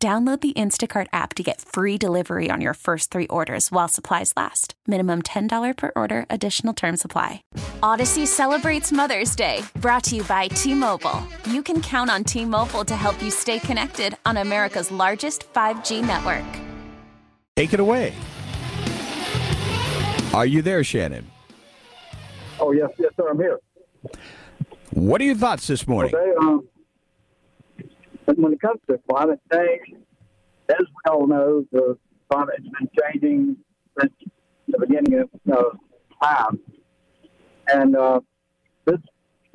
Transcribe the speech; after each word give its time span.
Download 0.00 0.40
the 0.40 0.52
Instacart 0.52 1.08
app 1.12 1.34
to 1.34 1.42
get 1.42 1.60
free 1.60 1.98
delivery 1.98 2.50
on 2.52 2.60
your 2.60 2.74
first 2.74 3.10
three 3.10 3.26
orders 3.26 3.72
while 3.72 3.88
supplies 3.88 4.32
last. 4.36 4.74
Minimum 4.86 5.22
$10 5.22 5.76
per 5.76 5.90
order, 5.96 6.24
additional 6.30 6.72
term 6.72 6.96
supply. 6.96 7.42
Audacy 7.82 8.24
celebrates 8.24 8.92
Mother's 8.92 9.34
Day, 9.34 9.62
brought 9.80 10.04
to 10.04 10.14
you 10.14 10.22
by 10.22 10.46
T 10.46 10.72
Mobile. 10.72 11.20
You 11.50 11.64
can 11.64 11.82
count 11.82 12.10
on 12.10 12.22
T 12.22 12.44
Mobile 12.44 12.84
to 12.84 12.94
help 12.94 13.20
you 13.20 13.28
stay 13.32 13.58
connected 13.58 14.16
on 14.24 14.36
America's 14.36 14.92
largest 14.92 15.52
5G 15.52 16.06
network. 16.06 16.46
Take 17.56 17.72
it 17.72 17.80
away. 17.80 18.14
Are 20.32 20.46
you 20.46 20.62
there, 20.62 20.84
Shannon? 20.84 21.28
Oh, 22.60 22.70
yes, 22.70 22.90
yes, 23.00 23.10
sir, 23.16 23.28
I'm 23.28 23.38
here. 23.38 23.58
What 24.90 25.20
are 25.20 25.24
your 25.24 25.34
thoughts 25.34 25.66
this 25.66 25.88
morning? 25.88 26.14
Okay, 26.14 26.32
um, 26.40 26.68
when 28.36 28.52
it 28.52 28.60
comes 28.60 28.80
to 28.88 28.98
climate 29.08 29.40
change, 29.52 29.94
as 30.68 30.80
we 30.80 31.10
all 31.10 31.26
know, 31.26 31.64
the 31.72 31.96
climate's 32.30 32.68
been 32.78 32.88
changing 33.02 33.56
since 33.98 34.12
the 34.66 34.78
beginning 34.78 35.20
of 35.20 35.28
uh, 35.50 36.24
time. 36.24 36.60
And 37.68 37.96
uh, 37.96 38.20
this 38.84 39.00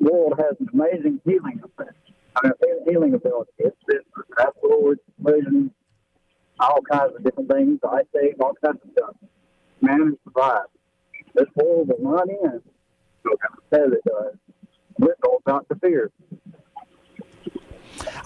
world 0.00 0.34
has 0.38 0.56
an 0.60 0.68
amazing 0.72 1.20
healing 1.24 1.60
effect. 1.62 1.96
I 2.36 2.46
mean, 2.46 2.52
healing 2.88 3.14
ability. 3.14 3.52
It's 3.58 3.76
been 3.86 4.00
asteroids, 4.38 5.00
collisions, 5.22 5.70
all 6.58 6.80
kinds 6.90 7.14
of 7.16 7.24
different 7.24 7.50
things, 7.50 7.78
ice 7.88 8.04
age, 8.22 8.34
all 8.40 8.54
kinds 8.64 8.78
of 8.84 8.90
stuff. 8.92 9.16
Man 9.80 10.00
has 10.00 10.14
survived. 10.24 10.68
This 11.34 11.46
world 11.56 11.90
of 11.90 12.00
money 12.00 12.36
and 12.42 12.60
says 13.72 13.92
it 13.92 14.02
does. 14.04 14.34
We're 14.98 15.16
all 15.24 15.38
about 15.44 15.68
to 15.68 15.74
fear. 15.76 16.10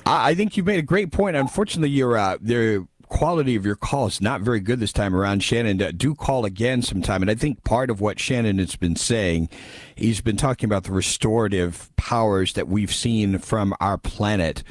I 0.07 0.35
think 0.35 0.57
you 0.57 0.63
made 0.63 0.79
a 0.79 0.83
great 0.83 1.13
point. 1.13 1.37
Unfortunately, 1.37 1.91
your 1.91 2.17
uh, 2.17 2.39
the 2.41 2.87
quality 3.09 3.57
of 3.57 3.65
your 3.65 3.77
call 3.77 4.07
is 4.07 4.21
not 4.21 4.41
very 4.41 4.61
good 4.61 4.81
this 4.81 4.93
time 4.93 5.15
around. 5.15 5.43
Shannon, 5.43 5.81
uh, 5.81 5.93
do 5.97 6.15
call 6.15 6.45
again 6.45 6.83
sometime. 6.83 7.23
And 7.23 7.31
I 7.31 7.35
think 7.35 7.65
part 7.65 7.91
of 7.91 8.01
what 8.01 8.21
Shannon 8.21 8.59
has 8.59 8.77
been 8.77 8.97
saying, 8.97 9.49
he's 9.97 10.21
been 10.21 10.37
talking 10.37 10.67
about 10.67 10.85
the 10.85 10.93
restorative 10.93 11.95
powers 11.97 12.53
that 12.53 12.69
we've 12.69 12.93
seen 12.93 13.39
from 13.39 13.75
our 13.81 13.99
planet 13.99 14.63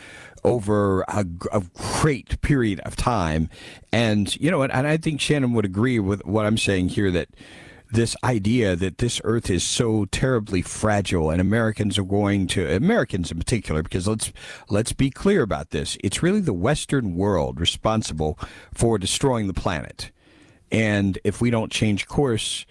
over 0.44 1.02
a, 1.02 1.26
a, 1.52 1.64
great 2.00 2.40
period 2.42 2.80
of 2.82 2.96
time. 2.96 3.50
And, 3.92 4.34
you 4.40 4.50
know, 4.52 4.62
and, 4.62 4.72
and 4.72 4.88
I 4.88 4.98
think 4.98 5.20
Shannon 5.20 5.54
would 5.54 5.66
agree 5.66 6.00
with 6.00 6.26
what 6.26 6.46
I'm 6.46 6.58
saying 6.58 6.90
here 6.90 7.12
that 7.12 7.30
this 7.92 8.16
idea 8.24 8.76
that 8.76 8.98
this 8.98 9.22
earth 9.24 9.50
is 9.50 9.64
so 9.64 10.06
terribly 10.06 10.62
fragile 10.62 11.30
and 11.30 11.40
Americans 11.40 11.98
are 11.98 12.04
going 12.04 12.48
to 12.48 12.76
Americans 12.76 13.32
in 13.32 13.38
particular 13.40 13.84
because 13.84 14.08
let's 14.08 14.32
let's 14.70 14.94
be 14.94 15.10
clear 15.10 15.42
about 15.42 15.70
this. 15.72 15.98
It's 16.04 16.24
really 16.24 16.42
the 16.42 16.54
western 16.54 17.16
world 17.16 17.60
responsible 17.60 18.38
for 18.74 18.98
destroying 18.98 19.48
the 19.48 19.54
planet. 19.54 20.12
And 20.72 21.18
if 21.24 21.40
we 21.40 21.50
don't 21.50 21.72
change 21.72 22.08
course 22.08 22.66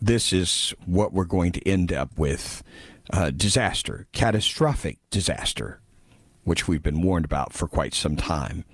this 0.00 0.32
is 0.32 0.74
what 0.84 1.12
we're 1.12 1.24
going 1.24 1.52
to 1.52 1.66
end 1.66 1.92
up 1.92 2.18
with 2.18 2.62
uh, 3.12 3.30
disaster 3.30 4.06
catastrophic 4.12 4.98
disaster 5.10 5.80
which 6.44 6.68
we've 6.68 6.82
been 6.82 7.02
warned 7.02 7.24
about 7.24 7.52
for 7.52 7.66
quite 7.66 7.94
some 7.94 8.16
time. 8.16 8.64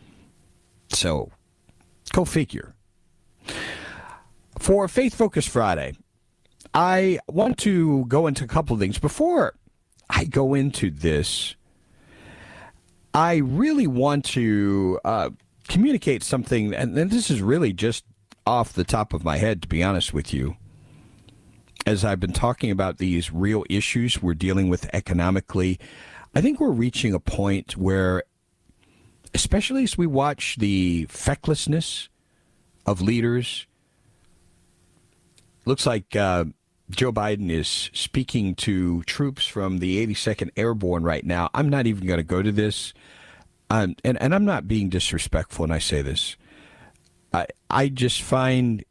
So 0.90 1.30
go 2.12 2.24
figure 2.24 2.74
for 4.60 4.86
Faith 4.88 5.14
Focus 5.14 5.48
Friday, 5.48 5.96
I 6.74 7.18
want 7.26 7.58
to 7.58 8.04
go 8.06 8.26
into 8.26 8.44
a 8.44 8.46
couple 8.46 8.74
of 8.74 8.80
things. 8.80 8.98
Before 8.98 9.54
I 10.08 10.24
go 10.24 10.54
into 10.54 10.90
this, 10.90 11.56
I 13.14 13.36
really 13.36 13.86
want 13.86 14.24
to 14.26 15.00
uh, 15.04 15.30
communicate 15.66 16.22
something, 16.22 16.74
and 16.74 16.94
this 16.94 17.30
is 17.30 17.42
really 17.42 17.72
just 17.72 18.04
off 18.46 18.72
the 18.72 18.84
top 18.84 19.14
of 19.14 19.24
my 19.24 19.38
head, 19.38 19.62
to 19.62 19.68
be 19.68 19.82
honest 19.82 20.12
with 20.12 20.32
you. 20.32 20.56
As 21.86 22.04
I've 22.04 22.20
been 22.20 22.34
talking 22.34 22.70
about 22.70 22.98
these 22.98 23.32
real 23.32 23.64
issues 23.70 24.22
we're 24.22 24.34
dealing 24.34 24.68
with 24.68 24.88
economically, 24.92 25.80
I 26.34 26.42
think 26.42 26.60
we're 26.60 26.70
reaching 26.70 27.14
a 27.14 27.18
point 27.18 27.76
where, 27.78 28.24
especially 29.34 29.84
as 29.84 29.96
we 29.96 30.06
watch 30.06 30.56
the 30.58 31.06
fecklessness 31.08 32.08
of 32.84 33.00
leaders, 33.00 33.66
looks 35.64 35.86
like 35.86 36.16
uh, 36.16 36.44
Joe 36.90 37.12
Biden 37.12 37.50
is 37.50 37.90
speaking 37.92 38.54
to 38.56 39.02
troops 39.04 39.46
from 39.46 39.78
the 39.78 40.04
82nd 40.06 40.50
Airborne 40.56 41.04
right 41.04 41.24
now. 41.24 41.48
I'm 41.54 41.68
not 41.68 41.86
even 41.86 42.06
going 42.06 42.18
to 42.18 42.24
go 42.24 42.42
to 42.42 42.52
this. 42.52 42.92
Um, 43.68 43.94
and, 44.04 44.20
and 44.20 44.34
I'm 44.34 44.44
not 44.44 44.66
being 44.66 44.88
disrespectful 44.88 45.62
when 45.62 45.70
I 45.70 45.78
say 45.78 46.02
this. 46.02 46.36
I, 47.32 47.46
I 47.68 47.88
just 47.88 48.20
find 48.20 48.84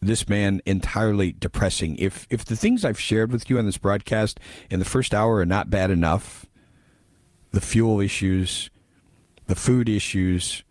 this 0.00 0.28
man 0.28 0.62
entirely 0.64 1.32
depressing. 1.32 1.96
If, 1.96 2.26
if 2.30 2.44
the 2.44 2.56
things 2.56 2.84
I've 2.84 3.00
shared 3.00 3.32
with 3.32 3.50
you 3.50 3.58
on 3.58 3.66
this 3.66 3.78
broadcast 3.78 4.40
in 4.70 4.78
the 4.78 4.84
first 4.84 5.12
hour 5.12 5.36
are 5.36 5.46
not 5.46 5.68
bad 5.68 5.90
enough, 5.90 6.46
the 7.50 7.60
fuel 7.60 8.00
issues, 8.00 8.70
the 9.46 9.54
food 9.54 9.88
issues, 9.88 10.62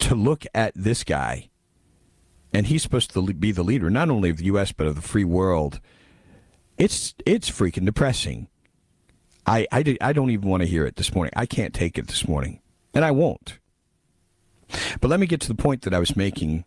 to 0.00 0.14
look 0.14 0.44
at 0.54 0.72
this 0.74 1.04
guy 1.04 1.50
and 2.52 2.66
he's 2.66 2.82
supposed 2.82 3.12
to 3.12 3.22
be 3.34 3.52
the 3.52 3.62
leader 3.62 3.90
not 3.90 4.10
only 4.10 4.30
of 4.30 4.38
the 4.38 4.46
U.S. 4.46 4.72
but 4.72 4.86
of 4.86 4.94
the 4.94 5.02
free 5.02 5.24
world. 5.24 5.80
It's 6.76 7.14
it's 7.26 7.50
freaking 7.50 7.84
depressing. 7.84 8.48
I, 9.46 9.66
I, 9.72 9.96
I 10.00 10.12
don't 10.12 10.30
even 10.30 10.48
want 10.48 10.62
to 10.62 10.68
hear 10.68 10.84
it 10.84 10.96
this 10.96 11.14
morning. 11.14 11.32
I 11.34 11.46
can't 11.46 11.72
take 11.72 11.96
it 11.96 12.06
this 12.06 12.28
morning, 12.28 12.60
and 12.92 13.04
I 13.04 13.10
won't. 13.10 13.58
But 15.00 15.08
let 15.08 15.20
me 15.20 15.26
get 15.26 15.40
to 15.40 15.48
the 15.48 15.54
point 15.54 15.82
that 15.82 15.94
I 15.94 15.98
was 15.98 16.16
making 16.16 16.64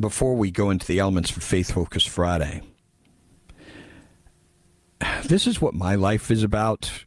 before 0.00 0.34
we 0.34 0.50
go 0.50 0.70
into 0.70 0.86
the 0.86 0.98
elements 0.98 1.30
for 1.30 1.40
Faith 1.40 1.72
Focus 1.72 2.04
Friday. 2.04 2.62
This 5.24 5.46
is 5.46 5.60
what 5.60 5.74
my 5.74 5.94
life 5.94 6.30
is 6.30 6.42
about. 6.42 7.04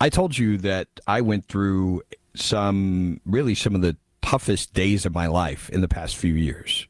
I 0.00 0.08
told 0.08 0.38
you 0.38 0.58
that 0.58 0.88
I 1.06 1.20
went 1.20 1.46
through 1.46 2.02
some, 2.34 3.20
really, 3.24 3.54
some 3.54 3.74
of 3.74 3.80
the 3.80 3.96
toughest 4.24 4.72
days 4.72 5.04
of 5.04 5.14
my 5.14 5.26
life 5.26 5.68
in 5.68 5.82
the 5.82 5.88
past 5.88 6.16
few 6.16 6.32
years. 6.32 6.88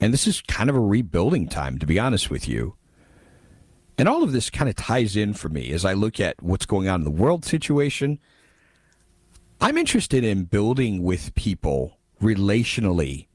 And 0.00 0.10
this 0.10 0.26
is 0.26 0.40
kind 0.40 0.70
of 0.70 0.76
a 0.76 0.80
rebuilding 0.80 1.48
time, 1.48 1.78
to 1.80 1.86
be 1.86 1.98
honest 1.98 2.30
with 2.30 2.48
you. 2.48 2.76
And 3.98 4.08
all 4.08 4.22
of 4.22 4.32
this 4.32 4.48
kind 4.48 4.70
of 4.70 4.74
ties 4.74 5.16
in 5.16 5.34
for 5.34 5.50
me 5.50 5.70
as 5.70 5.84
I 5.84 5.92
look 5.92 6.18
at 6.18 6.42
what's 6.42 6.64
going 6.64 6.88
on 6.88 7.00
in 7.00 7.04
the 7.04 7.10
world 7.10 7.44
situation. 7.44 8.18
I'm 9.60 9.76
interested 9.76 10.24
in 10.24 10.44
building 10.44 11.02
with 11.02 11.34
people 11.34 11.98
relationally 12.22 13.26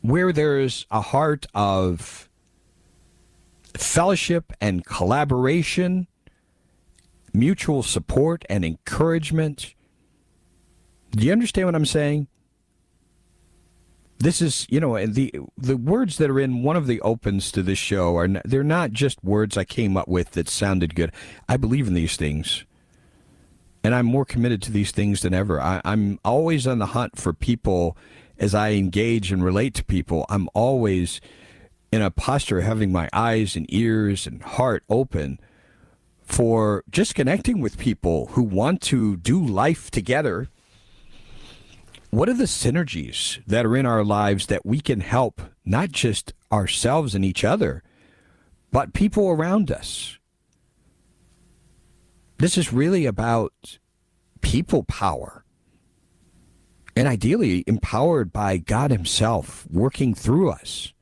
where 0.00 0.32
there's 0.32 0.84
a 0.90 1.00
heart 1.00 1.46
of 1.54 2.28
fellowship 3.76 4.52
and 4.60 4.84
collaboration, 4.84 6.08
mutual 7.32 7.84
support 7.84 8.44
and 8.48 8.64
encouragement 8.64 9.74
do 11.14 11.26
you 11.26 11.32
understand 11.32 11.66
what 11.66 11.74
I'm 11.74 11.86
saying? 11.86 12.28
This 14.18 14.40
is, 14.40 14.66
you 14.70 14.80
know, 14.80 15.04
the 15.06 15.32
the 15.56 15.76
words 15.76 16.18
that 16.18 16.30
are 16.30 16.40
in 16.40 16.62
one 16.62 16.76
of 16.76 16.86
the 16.86 17.00
opens 17.00 17.52
to 17.52 17.62
this 17.62 17.78
show 17.78 18.16
are 18.16 18.28
they're 18.44 18.64
not 18.64 18.92
just 18.92 19.22
words 19.22 19.56
I 19.56 19.64
came 19.64 19.96
up 19.96 20.08
with 20.08 20.32
that 20.32 20.48
sounded 20.48 20.94
good. 20.94 21.12
I 21.48 21.56
believe 21.56 21.88
in 21.88 21.94
these 21.94 22.16
things, 22.16 22.64
and 23.82 23.94
I'm 23.94 24.06
more 24.06 24.24
committed 24.24 24.62
to 24.62 24.72
these 24.72 24.92
things 24.92 25.20
than 25.22 25.34
ever. 25.34 25.60
I, 25.60 25.80
I'm 25.84 26.18
always 26.24 26.66
on 26.66 26.78
the 26.78 26.86
hunt 26.86 27.18
for 27.18 27.32
people 27.32 27.96
as 28.38 28.54
I 28.54 28.72
engage 28.72 29.30
and 29.30 29.44
relate 29.44 29.74
to 29.74 29.84
people. 29.84 30.26
I'm 30.28 30.48
always 30.54 31.20
in 31.92 32.00
a 32.00 32.10
posture 32.10 32.58
of 32.58 32.64
having 32.64 32.92
my 32.92 33.08
eyes 33.12 33.56
and 33.56 33.66
ears 33.68 34.26
and 34.26 34.42
heart 34.42 34.84
open 34.88 35.38
for 36.22 36.82
just 36.90 37.14
connecting 37.14 37.60
with 37.60 37.78
people 37.78 38.26
who 38.32 38.42
want 38.42 38.80
to 38.82 39.16
do 39.16 39.44
life 39.44 39.90
together 39.90 40.48
what 42.14 42.28
are 42.28 42.34
the 42.34 42.44
synergies 42.44 43.44
that 43.46 43.66
are 43.66 43.76
in 43.76 43.86
our 43.86 44.04
lives 44.04 44.46
that 44.46 44.64
we 44.64 44.80
can 44.80 45.00
help 45.00 45.42
not 45.64 45.90
just 45.90 46.32
ourselves 46.52 47.14
and 47.14 47.24
each 47.24 47.44
other, 47.44 47.82
but 48.70 48.92
people 48.92 49.28
around 49.30 49.70
us? 49.72 50.18
This 52.38 52.56
is 52.56 52.72
really 52.72 53.06
about 53.06 53.78
people 54.42 54.84
power. 54.84 55.44
And 56.96 57.08
ideally, 57.08 57.64
empowered 57.66 58.32
by 58.32 58.58
God 58.58 58.92
Himself 58.92 59.66
working 59.68 60.14
through 60.14 60.50
us. 60.50 60.92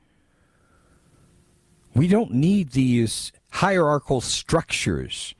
We 1.95 2.09
don't 2.09 2.33
need 2.33 2.71
these 2.71 3.33
hierarchical 3.51 4.23
structures. 4.23 5.35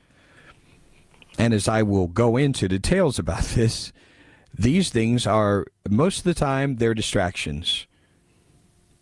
And 1.39 1.51
as 1.51 1.67
I 1.67 1.81
will 1.81 2.07
go 2.07 2.37
into 2.37 2.67
details 2.67 3.17
about 3.17 3.41
this, 3.55 3.91
these 4.53 4.89
things 4.89 5.25
are 5.25 5.65
most 5.89 6.19
of 6.19 6.23
the 6.23 6.33
time 6.33 6.75
they're 6.75 6.93
distractions. 6.93 7.87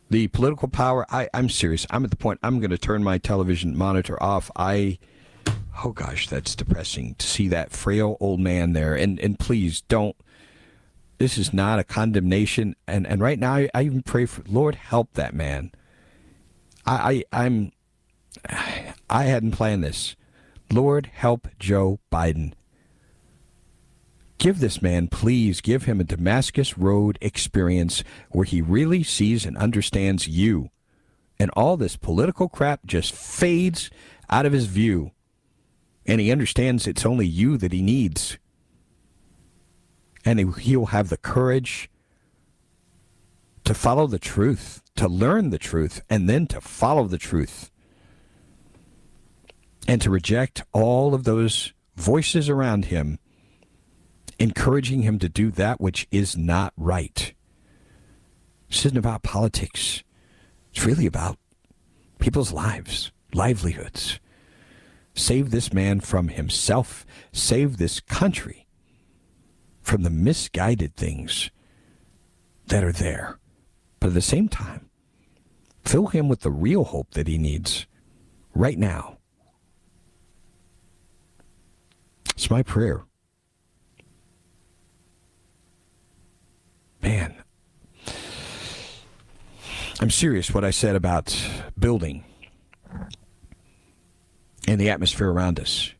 The 0.09 0.27
political 0.27 0.67
power, 0.67 1.05
I, 1.09 1.29
I'm 1.33 1.49
serious. 1.49 1.85
I'm 1.89 2.03
at 2.03 2.09
the 2.09 2.17
point 2.17 2.39
I'm 2.43 2.59
going 2.59 2.71
to 2.71 2.77
turn 2.77 3.03
my 3.03 3.17
television 3.17 3.77
monitor 3.77 4.21
off. 4.21 4.51
I 4.55 4.99
oh 5.83 5.91
gosh, 5.91 6.27
that's 6.27 6.55
depressing 6.55 7.15
to 7.15 7.27
see 7.27 7.47
that 7.47 7.71
frail 7.71 8.17
old 8.19 8.39
man 8.39 8.73
there. 8.73 8.95
And 8.95 9.19
and 9.19 9.39
please 9.39 9.81
don't 9.81 10.15
this 11.17 11.37
is 11.37 11.53
not 11.53 11.79
a 11.79 11.83
condemnation 11.83 12.75
and, 12.87 13.05
and 13.05 13.21
right 13.21 13.37
now 13.37 13.53
I, 13.53 13.69
I 13.73 13.83
even 13.83 14.01
pray 14.01 14.25
for 14.25 14.43
Lord 14.47 14.75
help 14.75 15.13
that 15.13 15.33
man. 15.33 15.71
I, 16.85 17.23
I 17.31 17.45
I'm 17.45 17.71
I 19.09 19.23
hadn't 19.23 19.51
planned 19.51 19.83
this. 19.83 20.15
Lord 20.71 21.07
help 21.13 21.47
Joe 21.59 21.99
Biden. 22.11 22.53
Give 24.41 24.59
this 24.59 24.81
man, 24.81 25.07
please, 25.07 25.61
give 25.61 25.83
him 25.83 25.99
a 25.99 26.03
Damascus 26.03 26.75
Road 26.75 27.19
experience 27.21 28.03
where 28.31 28.43
he 28.43 28.59
really 28.59 29.03
sees 29.03 29.45
and 29.45 29.55
understands 29.55 30.27
you. 30.27 30.71
And 31.37 31.51
all 31.51 31.77
this 31.77 31.95
political 31.95 32.49
crap 32.49 32.87
just 32.87 33.13
fades 33.13 33.91
out 34.31 34.47
of 34.47 34.51
his 34.51 34.65
view. 34.65 35.11
And 36.07 36.19
he 36.19 36.31
understands 36.31 36.87
it's 36.87 37.05
only 37.05 37.27
you 37.27 37.55
that 37.57 37.71
he 37.71 37.83
needs. 37.83 38.39
And 40.25 40.55
he'll 40.55 40.87
have 40.87 41.09
the 41.09 41.17
courage 41.17 41.91
to 43.63 43.75
follow 43.75 44.07
the 44.07 44.17
truth, 44.17 44.81
to 44.95 45.07
learn 45.07 45.51
the 45.51 45.59
truth, 45.59 46.01
and 46.09 46.27
then 46.27 46.47
to 46.47 46.59
follow 46.59 47.05
the 47.05 47.19
truth 47.19 47.69
and 49.87 50.01
to 50.01 50.09
reject 50.09 50.63
all 50.73 51.13
of 51.13 51.25
those 51.25 51.73
voices 51.95 52.49
around 52.49 52.85
him, 52.85 53.19
encouraging 54.41 55.01
him 55.01 55.19
to 55.19 55.29
do 55.29 55.51
that 55.51 55.79
which 55.79 56.07
is 56.11 56.37
not 56.37 56.73
right. 56.75 57.33
This 58.69 58.85
isn't 58.85 58.97
about 58.97 59.23
politics. 59.23 60.03
It's 60.71 60.85
really 60.85 61.05
about 61.05 61.37
people's 62.19 62.51
lives, 62.51 63.11
livelihoods. 63.33 64.19
Save 65.13 65.51
this 65.51 65.73
man 65.73 65.99
from 65.99 66.29
himself. 66.29 67.05
Save 67.31 67.77
this 67.77 67.99
country 67.99 68.67
from 69.81 70.03
the 70.03 70.09
misguided 70.09 70.95
things 70.95 71.51
that 72.67 72.83
are 72.83 72.93
there. 72.93 73.39
But 73.99 74.07
at 74.07 74.13
the 74.13 74.21
same 74.21 74.47
time, 74.47 74.89
fill 75.83 76.07
him 76.07 76.29
with 76.29 76.41
the 76.41 76.51
real 76.51 76.85
hope 76.85 77.11
that 77.11 77.27
he 77.27 77.37
needs 77.37 77.85
right 78.53 78.77
now 78.77 79.17
It's 82.41 82.49
my 82.49 82.63
prayer. 82.63 83.03
Man, 87.01 87.35
I'm 89.99 90.11
serious 90.11 90.53
what 90.53 90.63
I 90.63 90.71
said 90.71 90.95
about 90.95 91.35
building 91.77 92.23
and 94.67 94.79
the 94.79 94.89
atmosphere 94.89 95.29
around 95.31 95.59
us. 95.59 95.91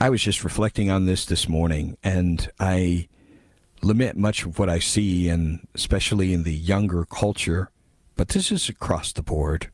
I 0.00 0.10
was 0.10 0.22
just 0.22 0.44
reflecting 0.44 0.90
on 0.90 1.06
this 1.06 1.26
this 1.26 1.48
morning, 1.48 1.96
and 2.04 2.48
I 2.60 3.08
lament 3.82 4.16
much 4.16 4.44
of 4.44 4.58
what 4.58 4.68
I 4.68 4.78
see, 4.78 5.28
and 5.28 5.66
especially 5.74 6.32
in 6.32 6.44
the 6.44 6.54
younger 6.54 7.04
culture, 7.04 7.70
but 8.16 8.28
this 8.28 8.52
is 8.52 8.68
across 8.68 9.12
the 9.12 9.22
board. 9.22 9.70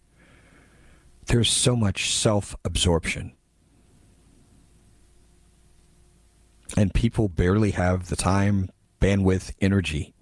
There's 1.27 1.51
so 1.51 1.77
much 1.77 2.15
self 2.15 2.57
absorption. 2.65 3.35
And 6.77 6.93
people 6.93 7.29
barely 7.29 7.73
have 7.73 8.09
the 8.09 8.17
time, 8.17 8.71
bandwidth, 9.05 9.53
energy 9.61 10.15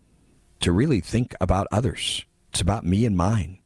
to 0.59 0.73
really 0.73 0.99
think 1.01 1.37
about 1.41 1.69
others. 1.71 2.25
It's 2.51 2.61
about 2.61 2.85
me 2.85 3.07
and 3.07 3.17
mine. 3.17 3.61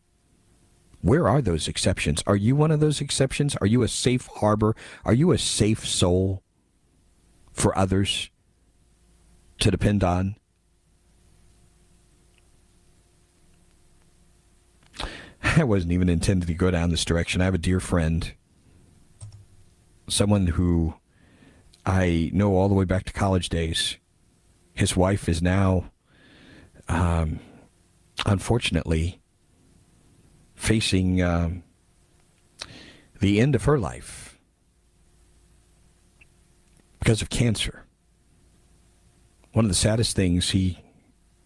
Where 1.00 1.26
are 1.26 1.40
those 1.40 1.68
exceptions? 1.68 2.22
Are 2.26 2.36
you 2.36 2.54
one 2.54 2.70
of 2.70 2.80
those 2.80 3.00
exceptions? 3.00 3.56
Are 3.56 3.66
you 3.66 3.82
a 3.82 3.88
safe 3.88 4.26
harbor? 4.26 4.76
Are 5.06 5.14
you 5.14 5.32
a 5.32 5.38
safe 5.38 5.86
soul 5.86 6.42
for 7.50 7.76
others 7.78 8.28
to 9.60 9.70
depend 9.70 10.04
on? 10.04 10.36
I 15.42 15.64
wasn't 15.64 15.92
even 15.92 16.10
intended 16.10 16.48
to 16.48 16.54
go 16.54 16.70
down 16.70 16.90
this 16.90 17.06
direction. 17.06 17.40
I 17.40 17.46
have 17.46 17.54
a 17.54 17.58
dear 17.58 17.80
friend, 17.80 18.34
someone 20.08 20.48
who 20.48 20.92
I 21.86 22.30
know 22.34 22.54
all 22.54 22.68
the 22.68 22.74
way 22.74 22.84
back 22.84 23.04
to 23.04 23.14
college 23.14 23.48
days. 23.48 23.96
His 24.76 24.96
wife 24.96 25.28
is 25.28 25.42
now, 25.42 25.90
um, 26.88 27.40
unfortunately, 28.24 29.20
facing 30.54 31.22
um, 31.22 31.62
the 33.20 33.40
end 33.40 33.54
of 33.54 33.64
her 33.64 33.78
life 33.78 34.38
because 36.98 37.22
of 37.22 37.30
cancer. 37.30 37.84
One 39.52 39.64
of 39.64 39.70
the 39.70 39.74
saddest 39.74 40.14
things 40.14 40.50
he 40.50 40.78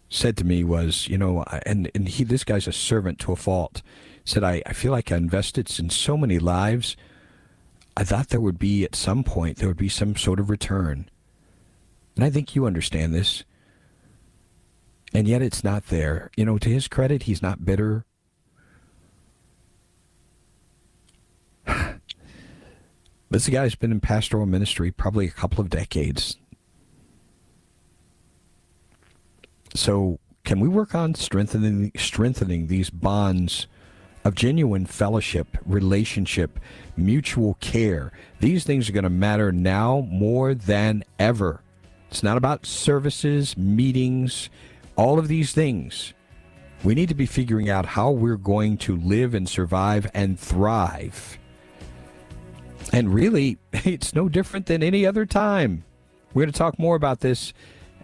said 0.08 0.36
to 0.38 0.44
me 0.44 0.64
was, 0.64 1.06
you 1.08 1.16
know, 1.16 1.44
and, 1.64 1.90
and 1.94 2.08
he, 2.08 2.24
this 2.24 2.42
guy's 2.42 2.66
a 2.66 2.72
servant 2.72 3.20
to 3.20 3.32
a 3.32 3.36
fault. 3.36 3.80
Said, 4.24 4.42
I, 4.42 4.62
I 4.66 4.72
feel 4.72 4.92
like 4.92 5.12
I 5.12 5.16
invested 5.16 5.70
in 5.78 5.88
so 5.88 6.16
many 6.16 6.38
lives 6.38 6.96
I 7.96 8.04
thought 8.04 8.28
there 8.28 8.40
would 8.40 8.58
be 8.58 8.84
at 8.84 8.94
some 8.94 9.22
point 9.22 9.58
there 9.58 9.68
would 9.68 9.76
be 9.76 9.88
some 9.88 10.16
sort 10.16 10.40
of 10.40 10.50
return. 10.50 11.10
And 12.20 12.26
I 12.26 12.30
think 12.30 12.54
you 12.54 12.66
understand 12.66 13.14
this. 13.14 13.44
And 15.14 15.26
yet 15.26 15.40
it's 15.40 15.64
not 15.64 15.86
there. 15.86 16.30
You 16.36 16.44
know, 16.44 16.58
to 16.58 16.68
his 16.68 16.86
credit, 16.86 17.22
he's 17.22 17.40
not 17.40 17.64
bitter. 17.64 18.04
this 23.30 23.48
guy's 23.48 23.74
been 23.74 23.90
in 23.90 24.00
pastoral 24.00 24.44
ministry 24.44 24.90
probably 24.90 25.28
a 25.28 25.30
couple 25.30 25.62
of 25.62 25.70
decades. 25.70 26.36
So, 29.74 30.18
can 30.44 30.60
we 30.60 30.68
work 30.68 30.94
on 30.94 31.14
strengthening 31.14 31.90
strengthening 31.96 32.66
these 32.66 32.90
bonds 32.90 33.66
of 34.24 34.34
genuine 34.34 34.84
fellowship, 34.84 35.56
relationship, 35.64 36.60
mutual 36.98 37.54
care. 37.62 38.12
These 38.40 38.64
things 38.64 38.90
are 38.90 38.92
going 38.92 39.04
to 39.04 39.08
matter 39.08 39.52
now 39.52 40.06
more 40.10 40.52
than 40.52 41.02
ever. 41.18 41.62
It's 42.10 42.24
not 42.24 42.36
about 42.36 42.66
services, 42.66 43.56
meetings, 43.56 44.50
all 44.96 45.18
of 45.18 45.28
these 45.28 45.52
things. 45.52 46.12
We 46.82 46.94
need 46.94 47.08
to 47.10 47.14
be 47.14 47.26
figuring 47.26 47.70
out 47.70 47.86
how 47.86 48.10
we're 48.10 48.36
going 48.36 48.78
to 48.78 48.96
live 48.96 49.32
and 49.32 49.48
survive 49.48 50.10
and 50.12 50.38
thrive. 50.38 51.38
And 52.92 53.14
really, 53.14 53.58
it's 53.72 54.14
no 54.14 54.28
different 54.28 54.66
than 54.66 54.82
any 54.82 55.06
other 55.06 55.24
time. 55.24 55.84
We're 56.34 56.42
going 56.42 56.52
to 56.52 56.58
talk 56.58 56.78
more 56.78 56.96
about 56.96 57.20
this 57.20 57.52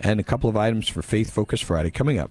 and 0.01 0.21
a 0.21 0.25
couple 0.25 0.49
of 0.49 0.57
items 0.57 0.89
for 0.89 1.03
Faith 1.03 1.31
Focus 1.31 1.61
Friday 1.61 1.91
coming 1.91 2.19
up. 2.19 2.31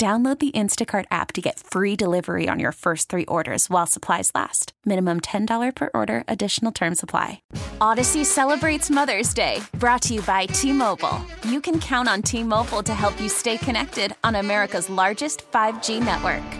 Download 0.00 0.38
the 0.38 0.50
Instacart 0.52 1.04
app 1.10 1.30
to 1.32 1.42
get 1.42 1.60
free 1.60 1.94
delivery 1.94 2.48
on 2.48 2.58
your 2.58 2.72
first 2.72 3.10
three 3.10 3.26
orders 3.26 3.68
while 3.68 3.86
supplies 3.86 4.30
last. 4.34 4.72
Minimum 4.86 5.20
$10 5.20 5.74
per 5.74 5.90
order, 5.92 6.24
additional 6.26 6.72
term 6.72 6.94
supply. 6.94 7.42
Audacy 7.82 8.24
celebrates 8.24 8.90
Mother's 8.90 9.34
Day, 9.34 9.60
brought 9.74 10.00
to 10.04 10.14
you 10.14 10.22
by 10.22 10.46
T 10.46 10.72
Mobile. 10.72 11.20
You 11.44 11.60
can 11.60 11.78
count 11.78 12.08
on 12.08 12.22
T 12.22 12.42
Mobile 12.42 12.82
to 12.82 12.94
help 12.94 13.20
you 13.20 13.28
stay 13.28 13.58
connected 13.58 14.14
on 14.24 14.36
America's 14.36 14.88
largest 14.88 15.44
5G 15.52 16.02
network. 16.02 16.59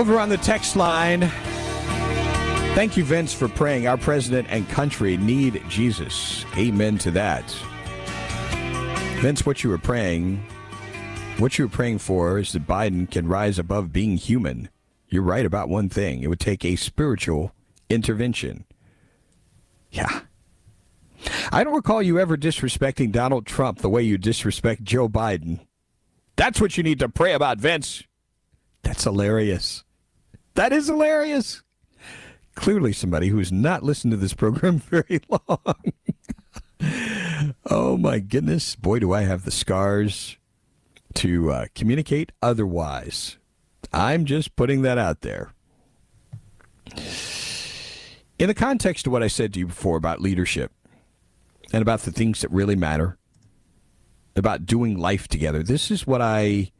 Over 0.00 0.18
on 0.18 0.30
the 0.30 0.38
text 0.38 0.76
line, 0.76 1.28
thank 2.74 2.96
you, 2.96 3.04
Vince, 3.04 3.34
for 3.34 3.48
praying. 3.48 3.86
Our 3.86 3.98
president 3.98 4.48
and 4.50 4.66
country 4.70 5.18
need 5.18 5.62
Jesus. 5.68 6.46
Amen 6.56 6.96
to 7.00 7.10
that. 7.10 7.44
Vince, 9.20 9.44
what 9.44 9.62
you 9.62 9.68
were 9.68 9.76
praying, 9.76 10.42
what 11.36 11.58
you 11.58 11.66
were 11.66 11.70
praying 11.70 11.98
for 11.98 12.38
is 12.38 12.52
that 12.52 12.66
Biden 12.66 13.10
can 13.10 13.28
rise 13.28 13.58
above 13.58 13.92
being 13.92 14.16
human. 14.16 14.70
You're 15.10 15.22
right 15.22 15.44
about 15.44 15.68
one 15.68 15.90
thing. 15.90 16.22
It 16.22 16.28
would 16.28 16.40
take 16.40 16.64
a 16.64 16.76
spiritual 16.76 17.52
intervention. 17.90 18.64
Yeah. 19.90 20.20
I 21.52 21.62
don't 21.62 21.74
recall 21.74 22.02
you 22.02 22.18
ever 22.18 22.38
disrespecting 22.38 23.12
Donald 23.12 23.44
Trump 23.44 23.80
the 23.80 23.90
way 23.90 24.02
you 24.02 24.16
disrespect 24.16 24.82
Joe 24.82 25.10
Biden. 25.10 25.60
That's 26.36 26.58
what 26.58 26.78
you 26.78 26.82
need 26.82 27.00
to 27.00 27.10
pray 27.10 27.34
about, 27.34 27.58
Vince. 27.58 28.02
That's 28.82 29.04
hilarious. 29.04 29.84
That 30.54 30.72
is 30.72 30.88
hilarious. 30.88 31.62
Clearly, 32.54 32.92
somebody 32.92 33.28
who's 33.28 33.52
not 33.52 33.82
listened 33.82 34.10
to 34.10 34.16
this 34.16 34.34
program 34.34 34.78
very 34.90 35.20
long. 35.28 35.74
oh 37.66 37.96
my 37.96 38.18
goodness. 38.18 38.76
Boy, 38.76 38.98
do 38.98 39.12
I 39.12 39.22
have 39.22 39.44
the 39.44 39.50
scars 39.50 40.36
to 41.14 41.50
uh, 41.50 41.66
communicate 41.74 42.32
otherwise. 42.42 43.36
I'm 43.92 44.24
just 44.24 44.56
putting 44.56 44.82
that 44.82 44.98
out 44.98 45.22
there. 45.22 45.52
In 48.38 48.48
the 48.48 48.54
context 48.54 49.06
of 49.06 49.12
what 49.12 49.22
I 49.22 49.28
said 49.28 49.52
to 49.54 49.60
you 49.60 49.66
before 49.66 49.96
about 49.96 50.20
leadership 50.20 50.72
and 51.72 51.82
about 51.82 52.00
the 52.00 52.12
things 52.12 52.40
that 52.40 52.50
really 52.50 52.76
matter, 52.76 53.18
about 54.36 54.66
doing 54.66 54.96
life 54.96 55.28
together, 55.28 55.62
this 55.62 55.90
is 55.90 56.06
what 56.06 56.22
I 56.22 56.72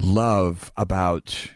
love 0.00 0.72
about 0.76 1.50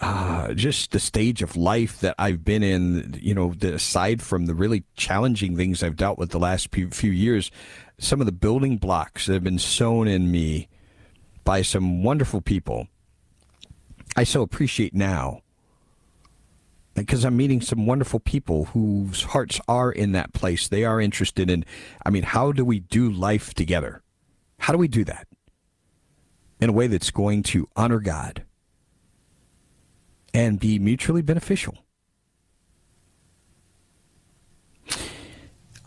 uh, 0.00 0.54
just 0.54 0.92
the 0.92 1.00
stage 1.00 1.42
of 1.42 1.56
life 1.56 2.00
that 2.00 2.14
I've 2.18 2.44
been 2.44 2.62
in, 2.62 3.18
you 3.20 3.34
know, 3.34 3.54
the, 3.56 3.74
aside 3.74 4.22
from 4.22 4.46
the 4.46 4.54
really 4.54 4.84
challenging 4.96 5.56
things 5.56 5.82
I've 5.82 5.96
dealt 5.96 6.18
with 6.18 6.30
the 6.30 6.38
last 6.38 6.72
few, 6.72 6.90
few 6.90 7.10
years, 7.10 7.50
some 7.98 8.20
of 8.20 8.26
the 8.26 8.32
building 8.32 8.76
blocks 8.76 9.26
that 9.26 9.34
have 9.34 9.44
been 9.44 9.58
sown 9.58 10.06
in 10.06 10.30
me 10.30 10.68
by 11.44 11.62
some 11.62 12.02
wonderful 12.02 12.40
people, 12.40 12.88
I 14.16 14.24
so 14.24 14.42
appreciate 14.42 14.94
now. 14.94 15.42
Because 16.94 17.24
I'm 17.24 17.36
meeting 17.36 17.60
some 17.60 17.86
wonderful 17.86 18.18
people 18.18 18.66
whose 18.66 19.22
hearts 19.22 19.60
are 19.68 19.92
in 19.92 20.12
that 20.12 20.32
place. 20.32 20.66
They 20.66 20.84
are 20.84 21.00
interested 21.00 21.48
in, 21.48 21.64
I 22.04 22.10
mean, 22.10 22.24
how 22.24 22.50
do 22.50 22.64
we 22.64 22.80
do 22.80 23.08
life 23.08 23.54
together? 23.54 24.02
How 24.58 24.72
do 24.72 24.78
we 24.78 24.88
do 24.88 25.04
that? 25.04 25.28
In 26.60 26.70
a 26.70 26.72
way 26.72 26.88
that's 26.88 27.12
going 27.12 27.44
to 27.44 27.68
honor 27.76 28.00
God 28.00 28.44
and 30.38 30.60
be 30.60 30.78
mutually 30.78 31.20
beneficial. 31.20 31.76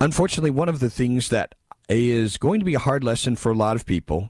Unfortunately, 0.01 0.49
one 0.49 0.67
of 0.67 0.81
the 0.81 0.89
things 0.89 1.29
that 1.29 1.55
is 1.87 2.35
going 2.35 2.59
to 2.59 2.65
be 2.65 2.73
a 2.73 2.79
hard 2.79 3.01
lesson 3.01 3.37
for 3.37 3.53
a 3.53 3.55
lot 3.55 3.77
of 3.77 3.85
people 3.85 4.29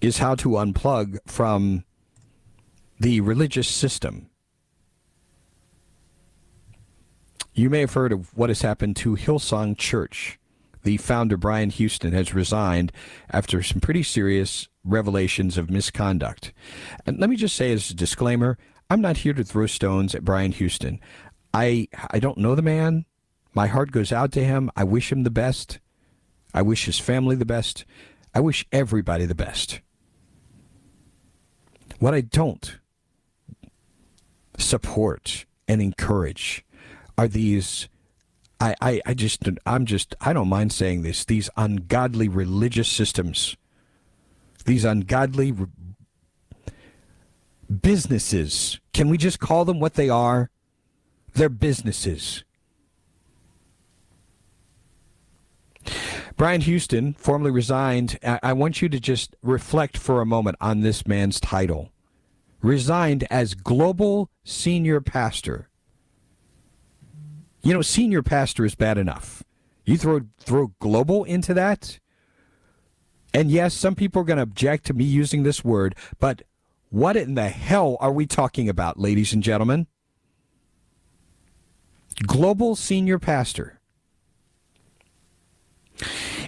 is 0.00 0.18
how 0.18 0.34
to 0.34 0.48
unplug 0.48 1.18
from 1.26 1.84
the 2.98 3.20
religious 3.20 3.68
system. 3.68 4.28
You 7.54 7.70
may 7.70 7.80
have 7.80 7.94
heard 7.94 8.10
of 8.10 8.36
what 8.36 8.50
has 8.50 8.62
happened 8.62 8.96
to 8.96 9.14
Hillsong 9.14 9.78
Church. 9.78 10.40
The 10.82 10.96
founder, 10.96 11.36
Brian 11.36 11.70
Houston, 11.70 12.10
has 12.14 12.34
resigned 12.34 12.90
after 13.30 13.62
some 13.62 13.80
pretty 13.80 14.02
serious 14.02 14.66
revelations 14.82 15.56
of 15.56 15.70
misconduct. 15.70 16.52
And 17.06 17.20
let 17.20 17.30
me 17.30 17.36
just 17.36 17.54
say 17.54 17.72
as 17.72 17.88
a 17.90 17.94
disclaimer, 17.94 18.58
I'm 18.92 19.00
not 19.00 19.16
here 19.16 19.32
to 19.32 19.42
throw 19.42 19.64
stones 19.64 20.14
at 20.14 20.22
Brian 20.22 20.52
Houston. 20.52 21.00
I 21.54 21.88
I 22.10 22.18
don't 22.18 22.36
know 22.36 22.54
the 22.54 22.60
man. 22.60 23.06
My 23.54 23.66
heart 23.66 23.90
goes 23.90 24.12
out 24.12 24.32
to 24.32 24.44
him. 24.44 24.70
I 24.76 24.84
wish 24.84 25.10
him 25.10 25.22
the 25.22 25.30
best. 25.30 25.78
I 26.52 26.60
wish 26.60 26.84
his 26.84 26.98
family 26.98 27.34
the 27.34 27.46
best. 27.46 27.86
I 28.34 28.40
wish 28.40 28.66
everybody 28.70 29.24
the 29.24 29.34
best. 29.34 29.80
What 32.00 32.12
I 32.12 32.20
don't 32.20 32.80
support 34.58 35.46
and 35.66 35.80
encourage 35.80 36.62
are 37.16 37.28
these 37.28 37.88
I, 38.60 38.74
I, 38.82 39.00
I 39.06 39.14
just 39.14 39.48
I'm 39.64 39.86
just 39.86 40.14
I 40.20 40.34
don't 40.34 40.50
mind 40.50 40.70
saying 40.70 41.00
this 41.00 41.24
these 41.24 41.48
ungodly 41.56 42.28
religious 42.28 42.90
systems 42.90 43.56
these 44.66 44.84
ungodly 44.84 45.54
businesses. 47.80 48.80
Can 48.92 49.08
we 49.08 49.16
just 49.16 49.40
call 49.40 49.64
them 49.64 49.80
what 49.80 49.94
they 49.94 50.08
are? 50.08 50.50
They're 51.34 51.48
businesses. 51.48 52.44
Brian 56.36 56.60
Houston 56.62 57.14
formally 57.14 57.50
resigned. 57.50 58.18
I 58.22 58.52
want 58.52 58.82
you 58.82 58.88
to 58.88 58.98
just 59.00 59.36
reflect 59.42 59.96
for 59.96 60.20
a 60.20 60.26
moment 60.26 60.56
on 60.60 60.80
this 60.80 61.06
man's 61.06 61.40
title. 61.40 61.90
Resigned 62.60 63.26
as 63.30 63.54
global 63.54 64.30
senior 64.44 65.00
pastor. 65.00 65.68
You 67.62 67.72
know, 67.72 67.82
senior 67.82 68.22
pastor 68.22 68.64
is 68.64 68.74
bad 68.74 68.98
enough. 68.98 69.42
You 69.84 69.96
throw 69.96 70.20
throw 70.38 70.72
global 70.78 71.24
into 71.24 71.54
that, 71.54 71.98
and 73.34 73.50
yes, 73.50 73.74
some 73.74 73.94
people 73.94 74.22
are 74.22 74.24
going 74.24 74.36
to 74.36 74.42
object 74.42 74.86
to 74.86 74.94
me 74.94 75.04
using 75.04 75.42
this 75.42 75.64
word, 75.64 75.94
but 76.20 76.42
what 76.92 77.16
in 77.16 77.34
the 77.34 77.48
hell 77.48 77.96
are 78.00 78.12
we 78.12 78.26
talking 78.26 78.68
about, 78.68 79.00
ladies 79.00 79.32
and 79.32 79.42
gentlemen? 79.42 79.86
Global 82.26 82.76
senior 82.76 83.18
pastor. 83.18 83.80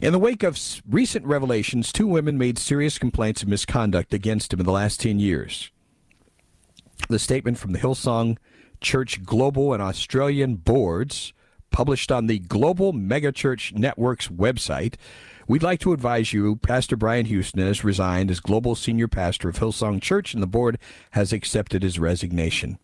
In 0.03 0.13
the 0.13 0.19
wake 0.19 0.43
of 0.43 0.61
recent 0.87 1.25
revelations, 1.25 1.91
two 1.91 2.07
women 2.07 2.37
made 2.37 2.59
serious 2.59 2.99
complaints 2.99 3.43
of 3.43 3.49
misconduct 3.49 4.13
against 4.13 4.53
him 4.53 4.61
in 4.61 4.67
the 4.67 4.73
last 4.73 5.01
10 5.01 5.19
years. 5.19 5.71
The 7.09 7.19
statement 7.19 7.57
from 7.57 7.73
the 7.73 7.79
Hillsong 7.79 8.37
Church 8.83 9.25
Global 9.25 9.73
and 9.73 9.83
Australian 9.83 10.57
boards, 10.57 11.33
published 11.71 12.13
on 12.13 12.27
the 12.27 12.39
Global 12.39 12.93
Megachurch 12.93 13.73
Network's 13.79 14.29
website, 14.29 14.97
We'd 15.47 15.63
like 15.63 15.81
to 15.81 15.93
advise 15.93 16.33
you 16.33 16.57
Pastor 16.57 16.97
Brian 16.97 17.27
Houston 17.27 17.61
has 17.61 17.85
resigned 17.85 18.31
as 18.31 18.41
global 18.41 18.75
senior 18.75 19.09
pastor 19.09 19.51
of 19.51 19.59
Hillsong 19.59 20.01
Church, 20.01 20.33
and 20.33 20.43
the 20.43 20.47
board 20.47 20.79
has 21.11 21.33
accepted 21.33 21.83
his 21.83 21.99
resignation. 21.99 22.79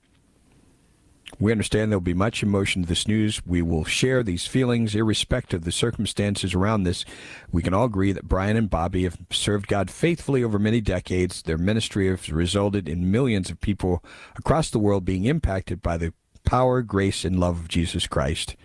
We 1.39 1.53
understand 1.53 1.91
there'll 1.91 2.01
be 2.01 2.13
much 2.13 2.43
emotion 2.43 2.83
to 2.83 2.89
this 2.89 3.09
news. 3.09 3.41
We 3.47 3.63
will 3.63 3.85
share 3.85 4.23
these 4.23 4.47
feelings 4.47 4.95
irrespective 4.95 5.61
of 5.61 5.65
the 5.65 5.73
circumstances 5.73 6.55
around 6.55 6.83
this. 6.83 7.05
We 7.51 7.63
can 7.63 7.73
all 7.73 7.87
agree 7.87 8.13
that 8.13 8.29
Brian 8.29 8.57
and 8.57 8.69
Bobbie 8.69 9.05
have 9.05 9.17
served 9.31 9.67
God 9.69 9.91
faithfully 9.91 10.45
over 10.45 10.59
many 10.59 10.83
decades. 10.83 11.41
Their 11.41 11.57
ministry 11.57 12.09
has 12.09 12.31
resulted 12.31 12.89
in 12.89 13.11
millions 13.11 13.49
of 13.49 13.61
people 13.61 14.05
across 14.37 14.69
the 14.69 14.79
world 14.79 15.05
being 15.05 15.25
impacted 15.25 15.81
by 15.81 15.97
the 15.97 16.13
power, 16.45 16.83
grace, 16.83 17.25
and 17.25 17.39
love 17.39 17.61
of 17.61 17.69
Jesus 17.69 18.07
Christ. 18.07 18.57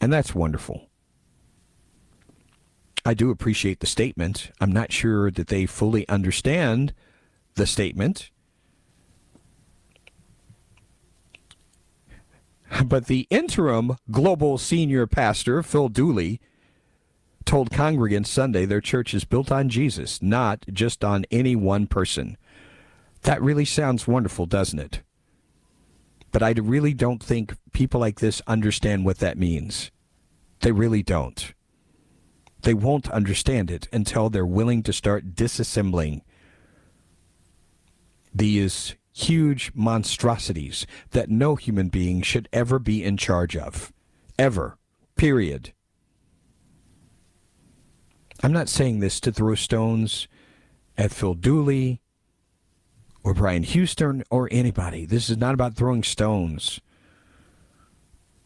And 0.00 0.12
that's 0.12 0.34
wonderful. 0.34 0.89
I 3.04 3.14
do 3.14 3.30
appreciate 3.30 3.80
the 3.80 3.86
statement. 3.86 4.50
I'm 4.60 4.72
not 4.72 4.92
sure 4.92 5.30
that 5.30 5.48
they 5.48 5.66
fully 5.66 6.06
understand 6.08 6.92
the 7.54 7.66
statement. 7.66 8.30
But 12.84 13.06
the 13.06 13.26
interim 13.30 13.96
global 14.10 14.58
senior 14.58 15.06
pastor, 15.06 15.62
Phil 15.62 15.88
Dooley, 15.88 16.40
told 17.44 17.70
congregants 17.70 18.28
Sunday 18.28 18.64
their 18.64 18.80
church 18.80 19.12
is 19.12 19.24
built 19.24 19.50
on 19.50 19.68
Jesus, 19.68 20.22
not 20.22 20.64
just 20.72 21.04
on 21.04 21.24
any 21.30 21.56
one 21.56 21.86
person. 21.86 22.36
That 23.22 23.42
really 23.42 23.64
sounds 23.64 24.06
wonderful, 24.06 24.46
doesn't 24.46 24.78
it? 24.78 25.02
But 26.32 26.42
I 26.42 26.52
really 26.52 26.94
don't 26.94 27.22
think 27.22 27.56
people 27.72 27.98
like 27.98 28.20
this 28.20 28.40
understand 28.46 29.04
what 29.04 29.18
that 29.18 29.36
means. 29.36 29.90
They 30.60 30.70
really 30.70 31.02
don't. 31.02 31.52
They 32.62 32.74
won't 32.74 33.10
understand 33.10 33.70
it 33.70 33.88
until 33.92 34.28
they're 34.28 34.46
willing 34.46 34.82
to 34.84 34.92
start 34.92 35.34
disassembling 35.34 36.22
these 38.34 38.94
huge 39.12 39.72
monstrosities 39.74 40.86
that 41.10 41.28
no 41.28 41.56
human 41.56 41.88
being 41.88 42.22
should 42.22 42.48
ever 42.52 42.78
be 42.78 43.02
in 43.02 43.16
charge 43.16 43.56
of. 43.56 43.92
Ever. 44.38 44.78
Period. 45.16 45.72
I'm 48.42 48.52
not 48.52 48.68
saying 48.68 49.00
this 49.00 49.20
to 49.20 49.32
throw 49.32 49.54
stones 49.54 50.28
at 50.96 51.10
Phil 51.10 51.34
Dooley 51.34 52.00
or 53.22 53.34
Brian 53.34 53.64
Houston 53.64 54.22
or 54.30 54.48
anybody. 54.50 55.04
This 55.04 55.28
is 55.28 55.36
not 55.36 55.54
about 55.54 55.74
throwing 55.74 56.02
stones. 56.02 56.80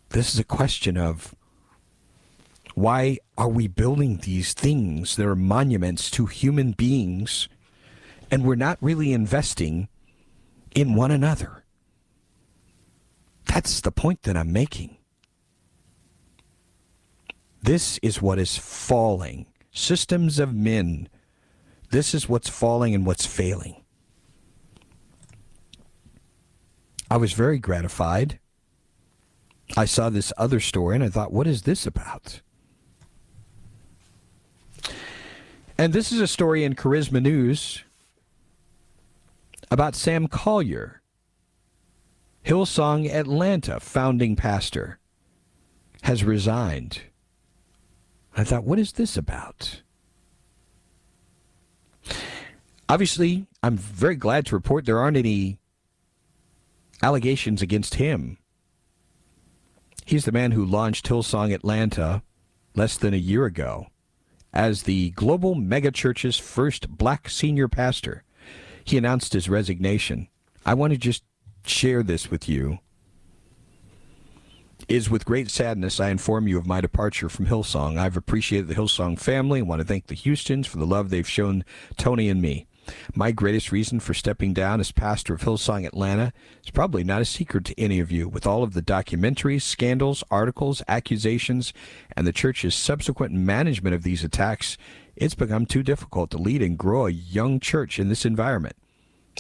This 0.09 0.35
is 0.35 0.41
a 0.41 0.45
question 0.45 0.97
of 0.97 1.35
why 2.75 3.19
are 3.39 3.49
we 3.49 3.69
building 3.69 4.19
these 4.19 4.53
things 4.53 5.17
that 5.17 5.27
are 5.27 5.37
monuments 5.37 6.11
to 6.11 6.27
human 6.27 6.73
beings 6.73 7.49
and 8.31 8.45
we're 8.45 8.57
not 8.57 8.79
really 8.81 9.13
investing 9.13 9.89
in 10.75 10.95
one 10.95 11.11
another? 11.11 11.65
That's 13.47 13.81
the 13.81 13.93
point 13.93 14.23
that 14.23 14.37
I'm 14.37 14.53
making. 14.53 14.97
This 17.63 17.99
is 18.03 18.21
what 18.21 18.39
is 18.39 18.59
falling. 18.59 19.47
Systems 19.73 20.39
of 20.39 20.55
men. 20.55 21.09
This 21.91 22.13
is 22.13 22.29
what's 22.29 22.49
falling 22.49 22.95
and 22.95 23.07
what's 23.07 23.25
failing. 23.25 23.85
I 27.09 27.17
was 27.17 27.33
very 27.33 27.59
gratified. 27.59 28.41
I 29.77 29.85
saw 29.85 30.11
this 30.11 30.33
other 30.37 30.59
story 30.59 30.97
and 30.97 31.05
I 31.05 31.09
thought, 31.09 31.33
what 31.33 31.47
is 31.47 31.63
this 31.63 31.87
about? 31.87 32.41
And 35.77 35.93
this 35.93 36.13
is 36.13 36.21
a 36.21 36.29
story 36.29 36.63
in 36.63 36.77
Charisma 36.77 37.21
News 37.21 37.83
about 39.73 39.97
Sam 39.97 40.29
Collier, 40.29 41.03
Hillsong 42.45 43.13
Atlanta 43.13 43.81
founding 43.81 44.37
pastor, 44.37 45.01
has 46.03 46.23
resigned. 46.23 47.03
I 48.37 48.45
thought, 48.45 48.65
what 48.65 48.79
is 48.79 48.93
this 48.93 49.17
about? 49.17 49.83
Obviously, 52.89 53.47
I'm 53.63 53.77
very 53.77 54.15
glad 54.15 54.47
to 54.47 54.55
report 54.55 54.85
there 54.85 55.01
aren't 55.01 55.17
any 55.17 55.59
allegations 57.03 57.63
against 57.63 57.95
him. 57.95 58.39
He's 60.07 60.25
the 60.25 60.33
man 60.33 60.53
who 60.53 60.65
launched 60.65 61.09
Hillsong 61.09 61.53
Atlanta 61.53 62.23
less 62.77 62.97
than 62.97 63.13
a 63.13 63.17
year 63.17 63.47
ago 63.47 63.89
as 64.55 64.85
the 64.85 65.11
global 65.11 65.57
megachurch's 65.57 66.39
first 66.39 66.89
black 66.89 67.29
senior 67.29 67.69
pastor. 67.69 68.23
He 68.85 68.97
announced 68.97 69.33
his 69.33 69.49
resignation. 69.49 70.29
I 70.65 70.75
want 70.75 70.93
to 70.93 70.99
just 70.99 71.25
share 71.67 72.03
this 72.03 72.31
with 72.31 72.49
you. 72.49 72.79
Is 74.87 75.11
with 75.11 75.25
great 75.25 75.51
sadness 75.51 75.99
I 75.99 76.11
inform 76.11 76.47
you 76.47 76.59
of 76.59 76.67
my 76.67 76.81
departure 76.81 77.29
from 77.29 77.47
Hillsong. 77.47 77.99
I've 77.99 78.17
appreciated 78.17 78.69
the 78.69 78.75
Hillsong 78.75 79.19
family 79.19 79.61
and 79.61 79.69
want 79.69 79.81
to 79.81 79.87
thank 79.87 80.07
the 80.07 80.15
Houstons 80.15 80.67
for 80.67 80.77
the 80.77 80.87
love 80.87 81.11
they've 81.11 81.29
shown 81.29 81.65
Toni 81.97 82.29
and 82.29 82.41
me. 82.41 82.67
My 83.15 83.33
greatest 83.33 83.73
reason 83.73 84.01
for 84.01 84.15
stepping 84.15 84.53
down 84.53 84.81
as 84.81 84.93
pastor 84.93 85.35
of 85.35 85.43
Hillsong 85.43 85.87
Atlanta 85.87 86.33
is 86.65 86.71
probably 86.71 87.05
not 87.05 87.23
a 87.23 87.25
secret 87.25 87.65
to 87.67 87.81
any 87.81 88.01
of 88.01 88.11
you. 88.11 88.29
With 88.29 88.47
all 88.47 88.63
of 88.63 88.75
the 88.75 88.83
documentaries, 88.83 89.63
scandals, 89.63 90.25
articles, 90.31 90.83
accusations, 90.89 91.73
and 92.17 92.27
the 92.27 92.33
church's 92.33 92.75
subsequent 92.75 93.33
management 93.35 93.95
of 93.95 94.03
these 94.03 94.25
attacks, 94.25 94.77
it's 95.17 95.35
become 95.35 95.67
too 95.67 95.83
difficult 95.83 96.31
to 96.31 96.39
lead 96.39 96.63
and 96.63 96.77
grow 96.79 97.07
a 97.07 97.11
young 97.11 97.61
church 97.61 97.99
in 97.99 98.09
this 98.09 98.25
environment. 98.25 98.77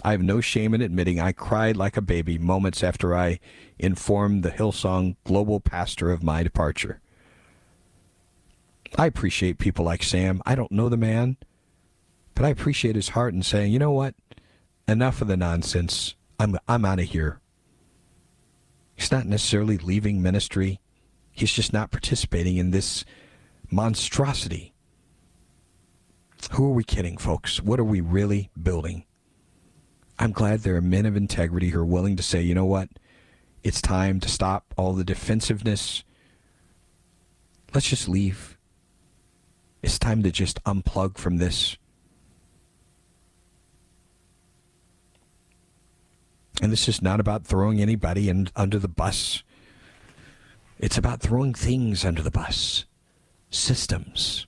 I 0.02 0.12
have 0.12 0.22
no 0.22 0.40
shame 0.40 0.74
in 0.74 0.80
admitting 0.80 1.20
I 1.20 1.33
cried 1.33 1.76
like 1.76 1.96
a 1.96 2.02
baby 2.02 2.38
moments 2.38 2.83
after 2.83 3.14
I 3.14 3.38
informed 3.78 4.42
the 4.42 4.50
Hillsong 4.50 5.16
global 5.24 5.61
pastor 5.61 6.11
of 6.11 6.22
my 6.22 6.42
departure. 6.42 7.00
I 8.96 9.07
appreciate 9.07 9.59
people 9.59 9.85
like 9.85 10.02
Sam. 10.02 10.40
I 10.46 10.54
don't 10.54 10.72
know 10.72 10.88
the 10.88 10.96
man. 10.96 11.37
But 12.35 12.44
I 12.44 12.49
appreciate 12.49 12.97
his 12.97 13.11
heart 13.11 13.35
in 13.35 13.42
saying, 13.42 13.73
you 13.73 13.79
know 13.79 13.92
what? 13.92 14.14
Enough 14.88 15.23
of 15.23 15.29
the 15.29 15.37
nonsense. 15.37 16.14
I'm 16.38 16.59
I'm 16.68 16.85
out 16.85 16.99
of 16.99 17.07
here. 17.07 17.40
He's 18.97 19.12
not 19.12 19.27
necessarily 19.27 19.79
leaving 19.79 20.23
ministry. 20.23 20.81
He's 21.33 21.53
just 21.53 21.73
not 21.73 21.90
participating 21.90 22.57
in 22.57 22.70
this 22.70 23.05
monstrosity. 23.70 24.73
Who 26.53 26.66
are 26.66 26.73
we 26.73 26.85
kidding, 26.85 27.16
folks? 27.16 27.62
What 27.62 27.81
are 27.81 27.85
we 27.85 28.01
really 28.01 28.51
building? 28.61 29.05
I'm 30.18 30.33
glad 30.33 30.61
there 30.61 30.77
are 30.77 30.81
men 30.81 31.07
of 31.07 31.16
integrity 31.16 31.70
who 31.70 31.81
are 31.81 31.85
willing 31.85 32.16
to 32.16 32.23
say, 32.23 32.40
you 32.40 32.55
know 32.55 32.64
what? 32.64 32.88
It's 33.64 33.81
time 33.81 34.20
to 34.20 34.29
stop 34.29 34.75
all 34.77 34.92
the 34.92 35.05
defensiveness. 35.05 36.05
Let's 37.73 37.88
just 37.88 38.09
leave. 38.09 38.57
It's 39.83 39.99
time 39.99 40.23
to 40.23 40.31
just 40.31 40.62
unplug 40.64 41.18
from 41.18 41.38
this. 41.38 41.77
And 46.62 46.71
this 46.71 46.88
is 46.88 47.03
not 47.03 47.21
about 47.21 47.45
throwing 47.45 47.81
anybody 47.81 48.29
in, 48.29 48.49
under 48.55 48.79
the 48.79 48.88
bus. 48.88 49.43
It's 50.79 50.99
about 50.99 51.21
throwing 51.21 51.55
things 51.55 52.05
under 52.05 52.23
the 52.23 52.31
bus, 52.31 52.85
systems. 53.51 54.47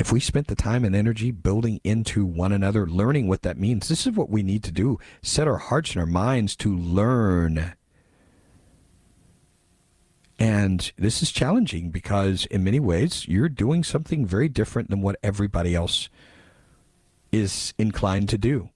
If 0.00 0.10
we 0.10 0.18
spent 0.18 0.48
the 0.48 0.56
time 0.56 0.84
and 0.84 0.96
energy 0.96 1.30
building 1.30 1.80
into 1.84 2.26
one 2.26 2.52
another, 2.52 2.86
learning 2.86 3.28
what 3.28 3.42
that 3.42 3.58
means, 3.58 3.88
this 3.88 4.06
is 4.06 4.14
what 4.14 4.28
we 4.28 4.42
need 4.42 4.64
to 4.64 4.72
do. 4.72 4.98
Set 5.22 5.46
our 5.46 5.58
hearts 5.58 5.92
and 5.92 6.00
our 6.00 6.06
minds 6.06 6.56
to 6.56 6.76
learn. 6.76 7.74
And 10.36 10.92
this 10.96 11.22
is 11.22 11.30
challenging 11.30 11.90
because, 11.90 12.44
in 12.46 12.64
many 12.64 12.80
ways, 12.80 13.28
you're 13.28 13.48
doing 13.48 13.84
something 13.84 14.26
very 14.26 14.48
different 14.48 14.90
than 14.90 15.00
what 15.00 15.16
everybody 15.22 15.76
else 15.76 16.08
is 17.30 17.72
inclined 17.78 18.28
to 18.30 18.38
do 18.38 18.70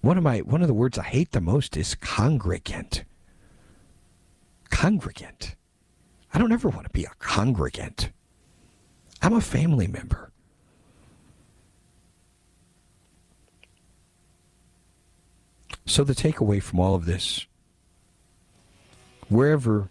one 0.00 0.16
of 0.16 0.24
my 0.24 0.38
one 0.38 0.62
of 0.62 0.68
the 0.68 0.74
words 0.74 0.98
I 0.98 1.04
hate 1.04 1.32
the 1.32 1.40
most 1.40 1.76
is 1.76 1.94
congregant. 1.94 3.04
Congregant. 4.70 5.56
I 6.32 6.38
don't 6.38 6.52
ever 6.52 6.68
want 6.68 6.84
to 6.84 6.90
be 6.90 7.04
a 7.04 7.12
congregant. 7.18 8.10
I'm 9.22 9.32
a 9.32 9.40
family 9.40 9.86
member. 9.86 10.30
So 15.86 16.04
the 16.04 16.14
takeaway 16.14 16.62
from 16.62 16.80
all 16.80 16.94
of 16.94 17.06
this, 17.06 17.46
wherever, 19.28 19.88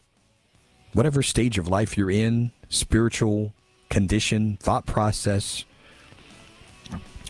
whatever 0.93 1.23
stage 1.23 1.57
of 1.57 1.67
life 1.67 1.97
you're 1.97 2.11
in, 2.11 2.51
spiritual 2.69 3.51
condition, 3.89 4.57
thought 4.61 4.85
process, 4.85 5.65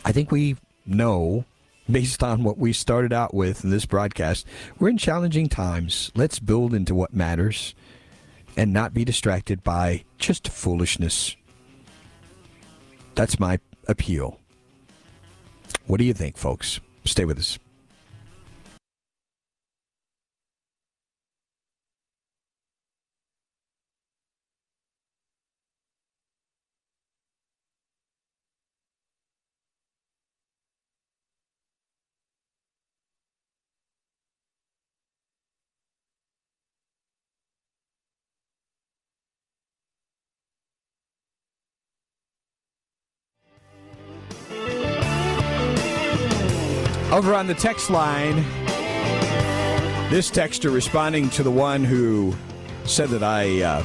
I 0.04 0.12
think 0.12 0.32
we 0.32 0.58
know 0.86 1.46
based 1.90 2.24
on 2.24 2.44
what 2.44 2.58
we 2.58 2.74
started 2.74 3.14
out 3.14 3.34
with 3.34 3.64
in 3.64 3.70
this 3.70 3.86
broadcast. 3.86 4.46
We're 4.80 4.90
in 4.90 4.98
challenging 4.98 5.50
times. 5.50 6.12
Let's 6.16 6.40
build 6.40 6.74
into 6.74 6.94
what 6.94 7.14
matters 7.14 7.76
and 8.56 8.74
not 8.74 8.94
be 8.94 9.06
distracted 9.06 9.64
by 9.64 10.04
just 10.18 10.48
foolishness. 10.48 11.36
That's 13.16 13.40
my 13.40 13.60
appeal. 13.88 14.40
What 15.86 15.98
do 15.98 16.04
you 16.04 16.14
think, 16.14 16.38
folks? 16.38 16.80
Stay 17.06 17.26
with 17.26 17.40
us. 17.40 17.58
Over 47.12 47.34
on 47.34 47.48
the 47.48 47.56
text 47.56 47.90
line, 47.90 48.36
this 50.10 50.30
texter 50.30 50.74
responding 50.74 51.30
to 51.32 51.44
the 51.44 51.50
one 51.50 51.86
who 51.86 52.36
said 52.84 53.08
that 53.10 53.24
I 53.24 53.62
uh, 53.62 53.84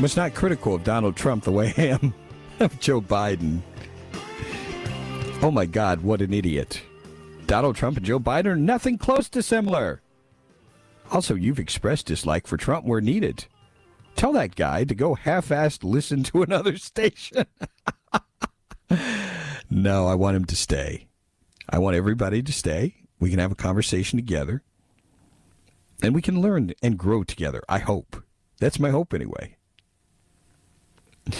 was 0.00 0.16
not 0.16 0.34
critical 0.34 0.72
of 0.74 0.84
Donald 0.84 1.16
Trump 1.16 1.42
the 1.42 1.50
way 1.50 1.74
I 1.76 1.82
am 1.86 2.14
of 2.60 2.78
Joe 2.78 3.00
Biden. 3.00 3.60
Oh 5.42 5.50
my 5.50 5.66
God, 5.66 6.02
what 6.02 6.22
an 6.22 6.32
idiot. 6.32 6.80
Donald 7.46 7.74
Trump 7.74 7.96
and 7.96 8.06
Joe 8.06 8.20
Biden 8.20 8.46
are 8.46 8.56
nothing 8.56 8.96
close 8.96 9.28
to 9.30 9.42
similar. 9.42 10.00
Also, 11.10 11.34
you've 11.34 11.58
expressed 11.58 12.06
dislike 12.06 12.46
for 12.46 12.56
Trump 12.56 12.86
where 12.86 13.00
needed. 13.00 13.46
Tell 14.14 14.32
that 14.34 14.54
guy 14.54 14.84
to 14.84 14.94
go 14.94 15.14
half 15.16 15.48
assed 15.48 15.82
listen 15.82 16.22
to 16.24 16.42
another 16.42 16.76
station. 16.78 17.46
no, 19.70 20.06
I 20.06 20.14
want 20.14 20.36
him 20.36 20.44
to 20.44 20.54
stay. 20.54 21.08
I 21.70 21.78
want 21.78 21.96
everybody 21.96 22.42
to 22.42 22.52
stay. 22.52 22.96
We 23.20 23.30
can 23.30 23.38
have 23.38 23.52
a 23.52 23.56
conversation 23.56 24.18
together. 24.18 24.62
And 26.02 26.14
we 26.14 26.22
can 26.22 26.40
learn 26.40 26.72
and 26.82 26.98
grow 26.98 27.22
together. 27.22 27.62
I 27.68 27.78
hope. 27.78 28.24
That's 28.58 28.80
my 28.80 28.90
hope, 28.90 29.14
anyway. 29.14 29.56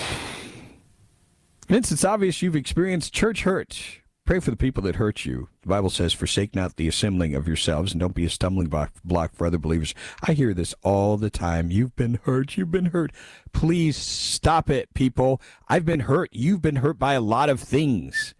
Vince, 1.68 1.90
it's 1.90 2.04
obvious 2.04 2.42
you've 2.42 2.56
experienced 2.56 3.12
church 3.12 3.42
hurt. 3.42 4.00
Pray 4.26 4.38
for 4.38 4.50
the 4.52 4.56
people 4.56 4.82
that 4.84 4.96
hurt 4.96 5.24
you. 5.24 5.48
The 5.62 5.68
Bible 5.68 5.90
says, 5.90 6.12
Forsake 6.12 6.54
not 6.54 6.76
the 6.76 6.86
assembling 6.86 7.34
of 7.34 7.48
yourselves, 7.48 7.90
and 7.90 8.00
don't 8.00 8.14
be 8.14 8.24
a 8.24 8.30
stumbling 8.30 8.68
block 8.68 9.34
for 9.34 9.46
other 9.46 9.58
believers. 9.58 9.94
I 10.22 10.34
hear 10.34 10.54
this 10.54 10.74
all 10.82 11.16
the 11.16 11.30
time. 11.30 11.72
You've 11.72 11.96
been 11.96 12.20
hurt. 12.22 12.56
You've 12.56 12.70
been 12.70 12.86
hurt. 12.86 13.10
Please 13.52 13.96
stop 13.96 14.70
it, 14.70 14.94
people. 14.94 15.40
I've 15.68 15.84
been 15.84 16.00
hurt. 16.00 16.30
You've 16.32 16.62
been 16.62 16.76
hurt 16.76 16.98
by 16.98 17.14
a 17.14 17.20
lot 17.20 17.48
of 17.48 17.58
things. 17.60 18.34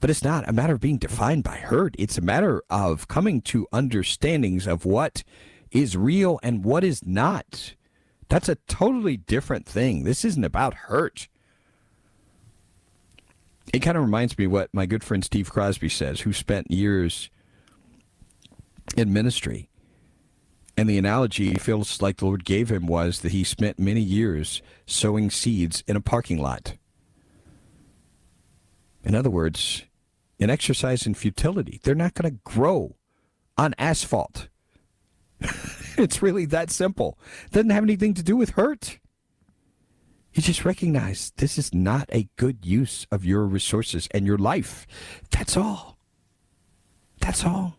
But 0.00 0.10
it's 0.10 0.22
not 0.22 0.48
a 0.48 0.52
matter 0.52 0.74
of 0.74 0.80
being 0.80 0.98
defined 0.98 1.42
by 1.44 1.56
hurt. 1.56 1.94
It's 1.98 2.18
a 2.18 2.22
matter 2.22 2.62
of 2.70 3.08
coming 3.08 3.40
to 3.42 3.66
understandings 3.72 4.66
of 4.66 4.84
what 4.84 5.24
is 5.70 5.96
real 5.96 6.38
and 6.42 6.64
what 6.64 6.84
is 6.84 7.04
not. 7.04 7.74
That's 8.28 8.48
a 8.48 8.56
totally 8.68 9.16
different 9.16 9.66
thing. 9.66 10.04
This 10.04 10.24
isn't 10.24 10.44
about 10.44 10.74
hurt. 10.74 11.28
It 13.72 13.80
kind 13.80 13.96
of 13.96 14.04
reminds 14.04 14.38
me 14.38 14.46
what 14.46 14.72
my 14.72 14.86
good 14.86 15.02
friend 15.02 15.24
Steve 15.24 15.50
Crosby 15.50 15.88
says, 15.88 16.20
who 16.20 16.32
spent 16.32 16.70
years 16.70 17.30
in 18.96 19.12
ministry. 19.12 19.68
And 20.76 20.88
the 20.88 20.98
analogy 20.98 21.48
he 21.48 21.58
feels 21.58 22.00
like 22.00 22.18
the 22.18 22.26
Lord 22.26 22.44
gave 22.44 22.70
him 22.70 22.86
was 22.86 23.20
that 23.20 23.32
he 23.32 23.42
spent 23.42 23.80
many 23.80 24.00
years 24.00 24.62
sowing 24.86 25.28
seeds 25.28 25.82
in 25.88 25.96
a 25.96 26.00
parking 26.00 26.38
lot. 26.38 26.74
In 29.02 29.14
other 29.14 29.30
words, 29.30 29.84
an 30.40 30.50
exercise 30.50 31.06
in 31.06 31.14
futility. 31.14 31.80
They're 31.82 31.94
not 31.94 32.14
going 32.14 32.30
to 32.30 32.40
grow 32.44 32.96
on 33.56 33.74
asphalt. 33.78 34.48
it's 35.98 36.22
really 36.22 36.46
that 36.46 36.70
simple. 36.70 37.18
It 37.46 37.52
doesn't 37.52 37.70
have 37.70 37.84
anything 37.84 38.14
to 38.14 38.22
do 38.22 38.36
with 38.36 38.50
hurt. 38.50 38.98
You 40.32 40.42
just 40.42 40.64
recognize 40.64 41.32
this 41.36 41.58
is 41.58 41.74
not 41.74 42.08
a 42.12 42.28
good 42.36 42.64
use 42.64 43.06
of 43.10 43.24
your 43.24 43.44
resources 43.44 44.08
and 44.12 44.26
your 44.26 44.38
life. 44.38 44.86
That's 45.30 45.56
all. 45.56 45.98
That's 47.20 47.44
all. 47.44 47.76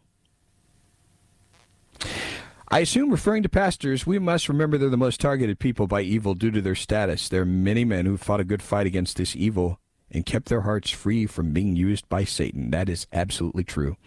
I 2.72 2.80
assume 2.80 3.10
referring 3.10 3.44
to 3.44 3.50
pastors, 3.50 4.06
we 4.06 4.20
must 4.20 4.50
remember 4.50 4.78
they're 4.78 4.90
the 4.90 4.98
most 4.98 5.20
targeted 5.20 5.58
people 5.58 5.88
by 5.88 6.02
evil 6.02 6.36
due 6.36 6.52
to 6.52 6.62
their 6.62 6.76
status. 6.76 7.28
There 7.28 7.42
are 7.42 7.46
many 7.46 7.84
men 7.84 8.06
who 8.06 8.18
fought 8.18 8.40
a 8.40 8.44
good 8.44 8.62
fight 8.62 8.86
against 8.86 9.18
this 9.18 9.36
evil 9.36 9.79
and 10.12 10.26
kept 10.26 10.50
their 10.50 10.62
hearts 10.62 10.90
free 10.90 11.26
from 11.26 11.54
being 11.54 11.76
used 11.76 12.08
by 12.10 12.24
Satan. 12.24 12.72
That 12.72 12.90
is 12.90 13.08
absolutely 13.14 13.64
true. 13.64 13.98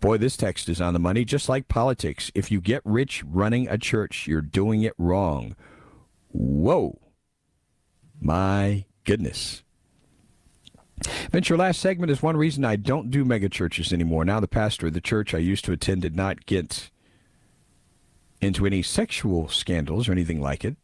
Boy, 0.00 0.18
this 0.18 0.36
text 0.36 0.68
is 0.68 0.80
on 0.80 0.94
the 0.94 0.98
money, 0.98 1.24
just 1.24 1.48
like 1.48 1.68
politics. 1.68 2.30
If 2.34 2.50
you 2.50 2.60
get 2.60 2.82
rich 2.84 3.22
running 3.24 3.68
a 3.68 3.78
church, 3.78 4.26
you're 4.26 4.40
doing 4.40 4.82
it 4.82 4.94
wrong. 4.98 5.54
Whoa. 6.28 6.98
My 8.20 8.84
goodness. 9.04 9.62
Your 11.32 11.58
last 11.58 11.80
segment 11.80 12.10
is 12.12 12.22
one 12.22 12.36
reason 12.36 12.64
I 12.64 12.76
don't 12.76 13.10
do 13.10 13.24
mega 13.24 13.48
churches 13.48 13.92
anymore. 13.92 14.24
Now, 14.24 14.40
the 14.40 14.48
pastor 14.48 14.88
of 14.88 14.92
the 14.92 15.00
church 15.00 15.34
I 15.34 15.38
used 15.38 15.64
to 15.64 15.72
attend 15.72 16.02
did 16.02 16.14
not 16.14 16.46
get 16.46 16.90
into 18.40 18.66
any 18.66 18.82
sexual 18.82 19.48
scandals 19.48 20.08
or 20.08 20.12
anything 20.12 20.40
like 20.40 20.64
it 20.64 20.76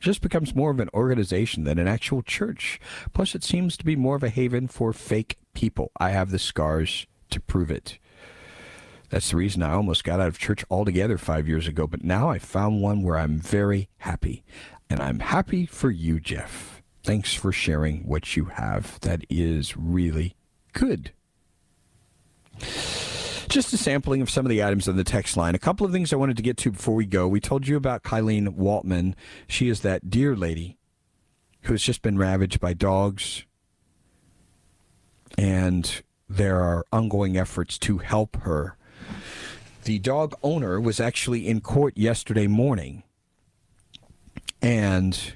just 0.00 0.20
becomes 0.20 0.54
more 0.54 0.70
of 0.70 0.80
an 0.80 0.90
organization 0.94 1.64
than 1.64 1.78
an 1.78 1.88
actual 1.88 2.22
church. 2.22 2.80
Plus, 3.12 3.34
it 3.34 3.44
seems 3.44 3.76
to 3.76 3.84
be 3.84 3.96
more 3.96 4.16
of 4.16 4.22
a 4.22 4.28
haven 4.28 4.68
for 4.68 4.92
fake 4.92 5.38
people. 5.54 5.90
I 5.98 6.10
have 6.10 6.30
the 6.30 6.38
scars 6.38 7.06
to 7.30 7.40
prove 7.40 7.70
it. 7.70 7.98
That's 9.08 9.30
the 9.30 9.36
reason 9.36 9.62
I 9.62 9.72
almost 9.72 10.04
got 10.04 10.20
out 10.20 10.28
of 10.28 10.38
church 10.38 10.64
altogether 10.70 11.16
five 11.16 11.46
years 11.46 11.68
ago, 11.68 11.86
but 11.86 12.02
now 12.02 12.28
I 12.28 12.38
found 12.38 12.82
one 12.82 13.02
where 13.02 13.16
I'm 13.16 13.38
very 13.38 13.88
happy. 13.98 14.44
And 14.90 15.00
I'm 15.00 15.20
happy 15.20 15.66
for 15.66 15.90
you, 15.90 16.20
Jeff. 16.20 16.82
Thanks 17.02 17.34
for 17.34 17.52
sharing 17.52 18.00
what 18.00 18.36
you 18.36 18.46
have. 18.46 18.98
That 19.00 19.24
is 19.30 19.76
really 19.76 20.34
good. 20.72 21.12
Just 23.56 23.72
a 23.72 23.78
sampling 23.78 24.20
of 24.20 24.28
some 24.28 24.44
of 24.44 24.50
the 24.50 24.62
items 24.62 24.86
on 24.86 24.98
the 24.98 25.02
text 25.02 25.34
line. 25.34 25.54
A 25.54 25.58
couple 25.58 25.86
of 25.86 25.90
things 25.90 26.12
I 26.12 26.16
wanted 26.16 26.36
to 26.36 26.42
get 26.42 26.58
to 26.58 26.70
before 26.70 26.94
we 26.94 27.06
go. 27.06 27.26
We 27.26 27.40
told 27.40 27.66
you 27.66 27.78
about 27.78 28.02
Kylene 28.02 28.48
Waltman. 28.48 29.14
She 29.48 29.70
is 29.70 29.80
that 29.80 30.10
dear 30.10 30.36
lady 30.36 30.76
who 31.62 31.72
has 31.72 31.80
just 31.80 32.02
been 32.02 32.18
ravaged 32.18 32.60
by 32.60 32.74
dogs. 32.74 33.46
And 35.38 36.02
there 36.28 36.60
are 36.60 36.84
ongoing 36.92 37.38
efforts 37.38 37.78
to 37.78 37.96
help 37.96 38.36
her. 38.42 38.76
The 39.84 40.00
dog 40.00 40.34
owner 40.42 40.78
was 40.78 41.00
actually 41.00 41.48
in 41.48 41.62
court 41.62 41.96
yesterday 41.96 42.48
morning. 42.48 43.04
And 44.60 45.32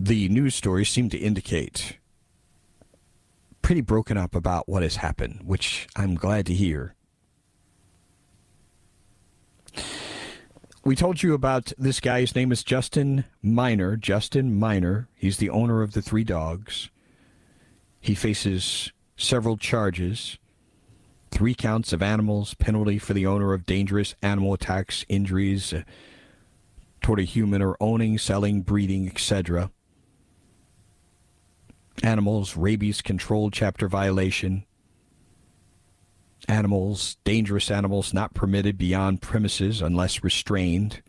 the 0.00 0.30
news 0.30 0.54
stories 0.54 0.88
seem 0.88 1.10
to 1.10 1.18
indicate 1.18 1.98
pretty 3.64 3.80
broken 3.80 4.18
up 4.18 4.34
about 4.34 4.68
what 4.68 4.82
has 4.82 4.96
happened, 4.96 5.40
which 5.42 5.88
I'm 5.96 6.16
glad 6.16 6.44
to 6.46 6.52
hear. 6.52 6.94
We 10.84 10.94
told 10.94 11.22
you 11.22 11.32
about 11.32 11.72
this 11.78 11.98
guy. 11.98 12.20
His 12.20 12.34
name 12.34 12.52
is 12.52 12.62
Justin 12.62 13.24
Miner. 13.42 13.96
Justin 13.96 14.58
Miner. 14.58 15.08
He's 15.14 15.38
the 15.38 15.48
owner 15.48 15.80
of 15.80 15.92
the 15.92 16.02
three 16.02 16.24
dogs. 16.24 16.90
He 18.02 18.14
faces 18.14 18.92
several 19.16 19.56
charges 19.56 20.38
three 21.30 21.54
counts 21.54 21.92
of 21.94 22.02
animals, 22.02 22.52
penalty 22.54 22.98
for 22.98 23.14
the 23.14 23.26
owner 23.26 23.54
of 23.54 23.66
dangerous 23.66 24.14
animal 24.22 24.52
attacks, 24.52 25.06
injuries 25.08 25.72
uh, 25.72 25.82
toward 27.00 27.18
a 27.18 27.24
human, 27.24 27.62
or 27.62 27.76
owning, 27.80 28.18
selling, 28.18 28.60
breeding, 28.60 29.08
etc 29.08 29.70
animals, 32.02 32.56
rabies 32.56 33.02
control 33.02 33.50
chapter 33.50 33.88
violation, 33.88 34.64
animals, 36.48 37.16
dangerous 37.24 37.70
animals 37.70 38.12
not 38.12 38.34
permitted 38.34 38.76
beyond 38.76 39.22
premises 39.22 39.80
unless 39.80 40.24
restrained. 40.24 41.02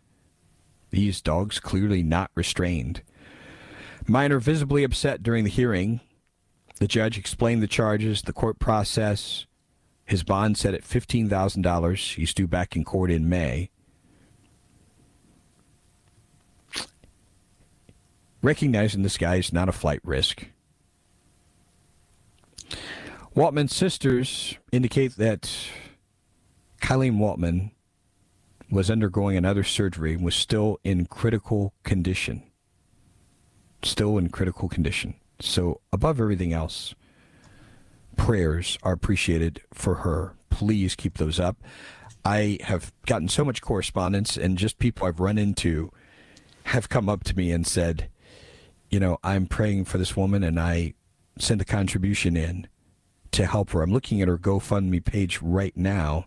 These 0.92 1.22
dogs 1.22 1.60
clearly 1.60 2.04
not 2.04 2.32
restrained. 2.36 3.02
Miner 4.08 4.40
visibly 4.40 4.84
upset 4.84 5.24
during 5.24 5.44
the 5.44 5.50
hearing. 5.50 6.00
The 6.80 6.88
judge 6.88 7.18
explained 7.18 7.64
the 7.64 7.68
charges, 7.68 8.22
the 8.22 8.34
court 8.34 8.60
process. 8.60 9.46
His 10.06 10.24
bond 10.24 10.58
set 10.58 10.74
at 10.74 10.84
$15,000. 10.84 12.16
He's 12.16 12.34
due 12.34 12.48
back 12.48 12.76
in 12.76 12.84
court 12.84 13.10
in 13.10 13.28
May. 13.28 13.72
Recognizing 18.44 19.02
this 19.02 19.18
guy 19.18 19.38
is 19.38 19.52
not 19.52 19.70
a 19.70 19.72
flight 19.72 20.02
risk. 20.04 20.46
Waltman's 23.36 23.76
sisters 23.76 24.58
indicate 24.72 25.18
that 25.18 25.54
Kylene 26.82 27.18
Waltman 27.18 27.72
was 28.72 28.90
undergoing 28.90 29.36
another 29.36 29.64
surgery 29.66 30.14
and 30.14 30.24
was 30.24 30.36
still 30.36 30.80
in 30.86 31.06
critical 31.06 31.74
condition. 31.84 32.44
Still 33.84 34.18
in 34.18 34.30
critical 34.30 34.70
condition. 34.70 35.16
So, 35.42 35.82
above 35.92 36.22
everything 36.22 36.54
else, 36.54 36.96
prayers 38.16 38.78
are 38.84 38.94
appreciated 38.94 39.62
for 39.74 39.96
her. 39.96 40.36
Please 40.50 40.96
keep 40.96 41.18
those 41.18 41.38
up. 41.38 41.58
I 42.24 42.60
have 42.62 42.94
gotten 43.06 43.28
so 43.28 43.44
much 43.44 43.62
correspondence, 43.62 44.38
and 44.38 44.58
just 44.58 44.80
people 44.80 45.06
I've 45.06 45.20
run 45.20 45.38
into 45.38 45.92
have 46.68 46.88
come 46.88 47.10
up 47.10 47.26
to 47.26 47.36
me 47.36 47.52
and 47.52 47.68
said, 47.68 48.10
You 48.90 49.02
know, 49.02 49.18
I'm 49.26 49.46
praying 49.46 49.86
for 49.86 49.98
this 49.98 50.16
woman, 50.16 50.42
and 50.42 50.58
I 50.58 50.94
send 51.38 51.60
a 51.60 51.66
contribution 51.66 52.38
in 52.38 52.68
to 53.36 53.46
help 53.46 53.72
her. 53.72 53.82
I'm 53.82 53.92
looking 53.92 54.22
at 54.22 54.30
her 54.30 54.38
GoFundMe 54.38 55.04
page 55.04 55.42
right 55.42 55.76
now. 55.76 56.26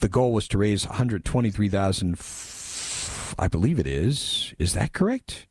The 0.00 0.08
goal 0.08 0.32
was 0.32 0.48
to 0.48 0.58
raise 0.58 0.86
123,000 0.86 2.18
I 3.38 3.46
believe 3.46 3.78
it 3.78 3.86
is. 3.86 4.54
Is 4.58 4.74
that 4.74 4.92
correct? 4.92 5.46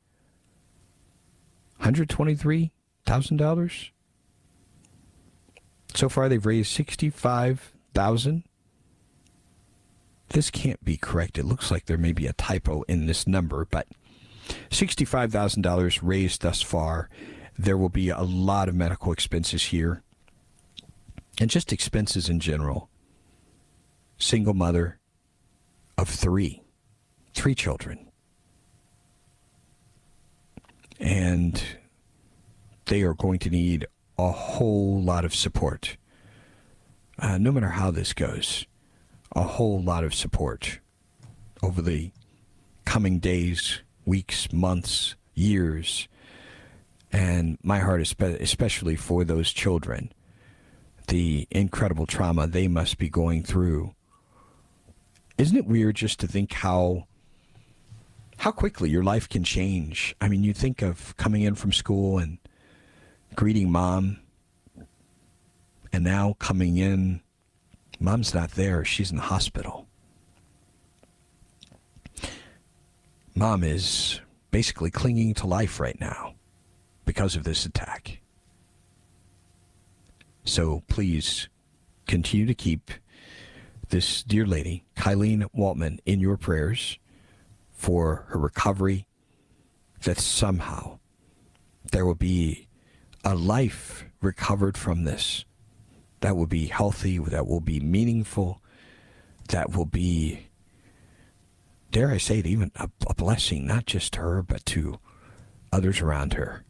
$123,000? 1.82 3.90
So 5.94 6.10
far, 6.10 6.28
they've 6.28 6.46
raised 6.46 6.74
65000 6.74 8.44
This 10.30 10.52
can't 10.52 10.84
be 10.84 10.98
correct. 10.98 11.38
It 11.38 11.46
looks 11.46 11.72
like 11.72 11.86
there 11.86 11.98
may 11.98 12.12
be 12.12 12.28
a 12.28 12.34
typo 12.34 12.82
in 12.84 13.06
this 13.06 13.26
number, 13.26 13.64
but 13.64 13.88
$65,000 14.70 16.00
raised 16.02 16.42
thus 16.42 16.62
far. 16.62 17.10
There 17.58 17.78
will 17.78 17.90
be 17.90 18.10
a 18.10 18.22
lot 18.22 18.68
of 18.68 18.76
medical 18.76 19.14
expenses 19.14 19.68
here 19.68 20.04
and 21.40 21.50
just 21.50 21.72
expenses 21.72 22.30
in 22.30 22.40
general. 22.40 22.90
Single 24.18 24.54
mother 24.54 25.00
of 25.98 26.10
three, 26.10 26.64
three 27.34 27.56
children. 27.56 28.10
And 31.00 31.62
they 32.86 33.04
are 33.04 33.14
going 33.14 33.40
to 33.40 33.50
need 33.50 33.86
a 34.18 34.32
whole 34.32 35.02
lot 35.02 35.26
of 35.26 35.36
support. 35.36 35.98
Uh, 37.20 37.38
no 37.38 37.52
matter 37.52 37.70
how 37.70 37.92
this 37.92 38.14
goes, 38.14 38.66
a 39.36 39.44
whole 39.44 39.82
lot 39.82 40.04
of 40.04 40.14
support 40.14 40.80
over 41.62 41.82
the 41.82 42.12
coming 42.86 43.20
days, 43.20 43.82
weeks, 44.06 44.52
months, 44.52 45.16
years. 45.34 46.08
And 47.12 47.58
my 47.62 47.80
heart 47.80 48.02
is 48.02 48.10
spe- 48.10 48.40
especially 48.40 48.96
for 48.96 49.24
those 49.24 49.52
children, 49.52 50.12
the 51.08 51.48
incredible 51.52 52.06
trauma 52.06 52.48
they 52.48 52.68
must 52.68 52.98
be 52.98 53.10
going 53.10 53.44
through. 53.44 53.94
Isn't 55.38 55.58
it 55.58 55.66
weird 55.66 55.96
just 55.96 56.20
to 56.20 56.28
think 56.28 56.54
how 56.54 57.08
how 58.38 58.52
quickly 58.52 58.90
your 58.90 59.04
life 59.04 59.28
can 59.28 59.44
change? 59.44 60.16
I 60.22 60.28
mean, 60.28 60.44
you 60.44 60.54
think 60.54 60.82
of 60.82 61.16
coming 61.18 61.42
in 61.42 61.56
from 61.56 61.72
school 61.72 62.20
and 62.20 62.38
greeting 63.36 63.72
mom, 63.72 64.20
and 65.92 66.04
now 66.04 66.36
coming 66.40 66.78
in, 66.78 67.22
mom's 68.00 68.34
not 68.34 68.52
there, 68.52 68.86
she's 68.86 69.10
in 69.10 69.18
the 69.18 69.24
hospital. 69.24 69.88
Mom 73.34 73.64
is 73.64 74.20
basically 74.52 74.90
clinging 74.90 75.34
to 75.36 75.48
life 75.48 75.80
right 75.80 76.00
now 76.00 76.34
because 77.06 77.36
of 77.36 77.44
this 77.44 77.66
attack. 77.66 78.20
So 80.48 80.82
please 80.88 81.50
continue 82.08 82.46
to 82.46 82.54
keep 82.54 82.90
this 83.90 84.24
dear 84.24 84.46
lady, 84.46 84.86
Kylene 84.96 85.46
Waltman, 85.54 86.00
in 86.06 86.22
your 86.22 86.38
prayers 86.38 86.98
for 87.74 88.28
her 88.30 88.40
recovery, 88.40 89.08
that 90.04 90.18
somehow 90.18 91.00
there 91.92 92.06
will 92.06 92.16
be 92.16 92.70
a 93.26 93.36
life 93.36 94.06
recovered 94.22 94.78
from 94.78 95.04
this 95.04 95.44
that 96.22 96.38
will 96.38 96.48
be 96.48 96.68
healthy, 96.68 97.18
that 97.18 97.46
will 97.46 97.60
be 97.60 97.82
meaningful, 97.82 98.62
that 99.50 99.76
will 99.76 99.86
be, 99.86 100.48
dare 101.92 102.10
I 102.10 102.18
say 102.20 102.40
it, 102.40 102.48
even 102.48 102.72
a, 102.78 102.90
a 103.06 103.14
blessing, 103.14 103.68
not 103.68 103.86
just 103.86 104.14
to 104.14 104.22
her, 104.22 104.44
but 104.44 104.66
to 104.68 105.00
others 105.74 106.00
around 106.00 106.34
her, 106.34 106.64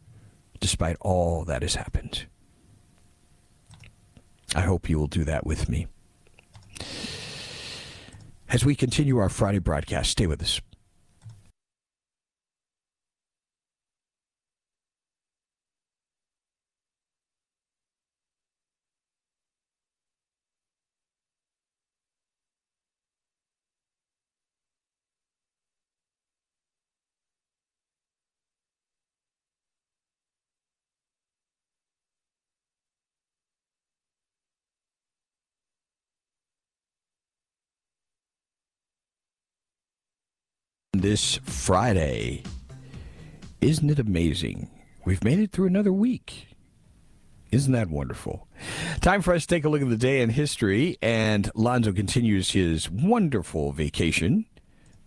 despite 0.58 0.96
all 1.00 1.44
that 1.44 1.62
has 1.62 1.76
happened. 1.76 2.26
I 4.54 4.62
hope 4.62 4.88
you 4.88 4.98
will 4.98 5.06
do 5.06 5.24
that 5.24 5.46
with 5.46 5.68
me. 5.68 5.86
As 8.48 8.64
we 8.64 8.74
continue 8.74 9.18
our 9.18 9.28
Friday 9.28 9.58
broadcast, 9.58 10.10
stay 10.10 10.26
with 10.26 10.42
us. 10.42 10.60
This 41.00 41.36
Friday. 41.44 42.42
Isn't 43.60 43.90
it 43.90 43.98
amazing? 43.98 44.70
We've 45.04 45.22
made 45.24 45.38
it 45.38 45.52
through 45.52 45.66
another 45.66 45.92
week. 45.92 46.48
Isn't 47.50 47.72
that 47.72 47.88
wonderful? 47.88 48.46
Time 49.00 49.22
for 49.22 49.32
us 49.32 49.42
to 49.42 49.54
take 49.54 49.64
a 49.64 49.68
look 49.68 49.80
at 49.80 49.88
the 49.88 49.96
day 49.96 50.20
in 50.20 50.30
history, 50.30 50.98
and 51.00 51.50
Lonzo 51.54 51.92
continues 51.92 52.50
his 52.50 52.90
wonderful 52.90 53.72
vacation, 53.72 54.44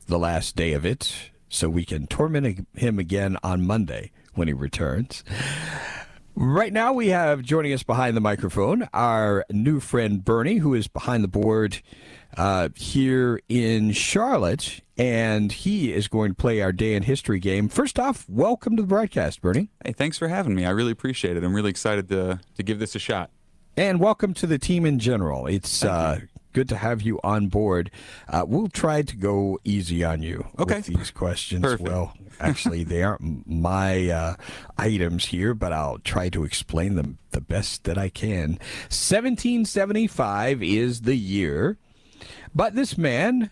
the 0.07 0.17
last 0.17 0.55
day 0.55 0.73
of 0.73 0.85
it, 0.85 1.31
so 1.49 1.69
we 1.69 1.85
can 1.85 2.07
torment 2.07 2.67
him 2.75 2.97
again 2.97 3.37
on 3.43 3.67
Monday 3.67 4.11
when 4.33 4.47
he 4.47 4.53
returns. 4.53 5.23
Right 6.33 6.71
now, 6.71 6.93
we 6.93 7.09
have 7.09 7.41
joining 7.41 7.73
us 7.73 7.83
behind 7.83 8.15
the 8.15 8.21
microphone 8.21 8.87
our 8.93 9.45
new 9.51 9.79
friend 9.81 10.23
Bernie, 10.23 10.57
who 10.57 10.73
is 10.73 10.87
behind 10.87 11.25
the 11.25 11.27
board 11.27 11.81
uh, 12.37 12.69
here 12.75 13.41
in 13.49 13.91
Charlotte, 13.91 14.79
and 14.97 15.51
he 15.51 15.91
is 15.93 16.07
going 16.07 16.31
to 16.31 16.35
play 16.35 16.61
our 16.61 16.71
day 16.71 16.95
in 16.95 17.03
history 17.03 17.39
game. 17.39 17.67
First 17.67 17.99
off, 17.99 18.25
welcome 18.29 18.77
to 18.77 18.81
the 18.81 18.87
broadcast, 18.87 19.41
Bernie. 19.41 19.69
Hey, 19.83 19.91
thanks 19.91 20.17
for 20.17 20.29
having 20.29 20.55
me. 20.55 20.65
I 20.65 20.69
really 20.69 20.93
appreciate 20.93 21.35
it. 21.35 21.43
I'm 21.43 21.53
really 21.53 21.69
excited 21.69 22.07
to 22.09 22.39
to 22.55 22.63
give 22.63 22.79
this 22.79 22.95
a 22.95 22.99
shot. 22.99 23.29
And 23.75 23.99
welcome 23.99 24.33
to 24.35 24.47
the 24.47 24.57
team 24.57 24.85
in 24.85 24.99
general. 24.99 25.47
It's 25.47 25.83
uh, 25.83 26.21
good 26.53 26.69
to 26.69 26.77
have 26.77 27.01
you 27.01 27.19
on 27.23 27.47
board. 27.47 27.91
Uh, 28.27 28.45
we'll 28.47 28.67
try 28.67 29.01
to 29.01 29.15
go 29.15 29.59
easy 29.63 30.03
on 30.03 30.21
you 30.21 30.47
okay. 30.59 30.77
with 30.77 30.85
these 30.85 31.11
questions. 31.11 31.61
Perfect. 31.61 31.89
Well, 31.89 32.13
actually, 32.39 32.83
they 32.83 33.03
aren't 33.03 33.47
my 33.47 34.09
uh, 34.09 34.35
items 34.77 35.25
here, 35.25 35.53
but 35.53 35.73
I'll 35.73 35.99
try 35.99 36.29
to 36.29 36.43
explain 36.43 36.95
them 36.95 37.17
the 37.31 37.41
best 37.41 37.83
that 37.85 37.97
I 37.97 38.09
can. 38.09 38.59
1775 38.89 40.63
is 40.63 41.01
the 41.01 41.15
year, 41.15 41.77
but 42.53 42.75
this 42.75 42.97
man 42.97 43.51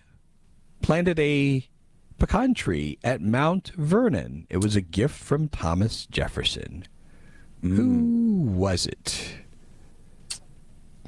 planted 0.81 1.19
a 1.19 1.67
pecan 2.17 2.53
tree 2.53 2.99
at 3.03 3.21
Mount 3.21 3.71
Vernon. 3.75 4.45
It 4.49 4.57
was 4.57 4.75
a 4.75 4.81
gift 4.81 5.15
from 5.15 5.47
Thomas 5.47 6.05
Jefferson. 6.05 6.85
Mm. 7.63 7.75
Who 7.75 8.51
was 8.51 8.85
it? 8.85 9.35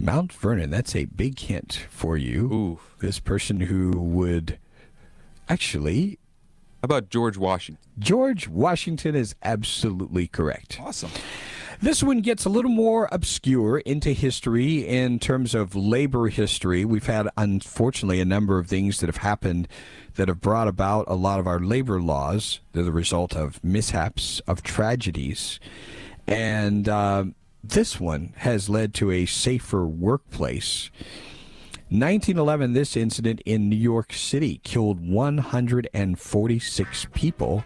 Mount 0.01 0.33
Vernon, 0.33 0.71
that's 0.71 0.95
a 0.95 1.05
big 1.05 1.37
hint 1.37 1.85
for 1.89 2.17
you. 2.17 2.51
Ooh. 2.51 2.79
This 2.99 3.19
person 3.19 3.61
who 3.61 3.91
would 3.91 4.57
actually. 5.47 6.17
How 6.81 6.85
about 6.85 7.09
George 7.09 7.37
Washington? 7.37 7.83
George 7.99 8.47
Washington 8.47 9.13
is 9.13 9.35
absolutely 9.43 10.27
correct. 10.27 10.79
Awesome. 10.81 11.11
This 11.79 12.01
one 12.01 12.21
gets 12.21 12.45
a 12.45 12.49
little 12.49 12.71
more 12.71 13.07
obscure 13.11 13.79
into 13.79 14.11
history 14.11 14.87
in 14.87 15.19
terms 15.19 15.53
of 15.55 15.75
labor 15.75 16.27
history. 16.27 16.85
We've 16.85 17.05
had, 17.05 17.27
unfortunately, 17.37 18.21
a 18.21 18.25
number 18.25 18.59
of 18.59 18.67
things 18.67 18.99
that 18.99 19.07
have 19.07 19.17
happened 19.17 19.67
that 20.15 20.27
have 20.27 20.41
brought 20.41 20.67
about 20.67 21.05
a 21.07 21.15
lot 21.15 21.39
of 21.39 21.47
our 21.47 21.59
labor 21.59 21.99
laws. 22.01 22.59
They're 22.73 22.83
the 22.83 22.91
result 22.91 23.35
of 23.35 23.63
mishaps, 23.63 24.41
of 24.47 24.61
tragedies. 24.61 25.59
And 26.27 26.87
uh, 26.87 27.25
this 27.63 27.99
one 27.99 28.33
has 28.37 28.69
led 28.69 28.93
to 28.95 29.11
a 29.11 29.25
safer 29.25 29.85
workplace. 29.85 30.89
1911, 31.89 32.73
this 32.73 32.95
incident 32.95 33.41
in 33.45 33.69
New 33.69 33.75
York 33.75 34.13
City 34.13 34.61
killed 34.63 35.05
146 35.05 37.07
people. 37.13 37.63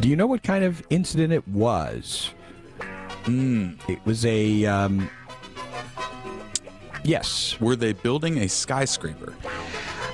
Do 0.00 0.08
you 0.08 0.16
know 0.16 0.26
what 0.26 0.42
kind 0.42 0.64
of 0.64 0.86
incident 0.90 1.32
it 1.32 1.48
was? 1.48 2.32
Mm. 3.24 3.78
It 3.88 4.04
was 4.04 4.26
a. 4.26 4.66
Um, 4.66 5.08
yes. 7.04 7.58
Were 7.60 7.74
they 7.74 7.94
building 7.94 8.38
a 8.38 8.48
skyscraper? 8.48 9.34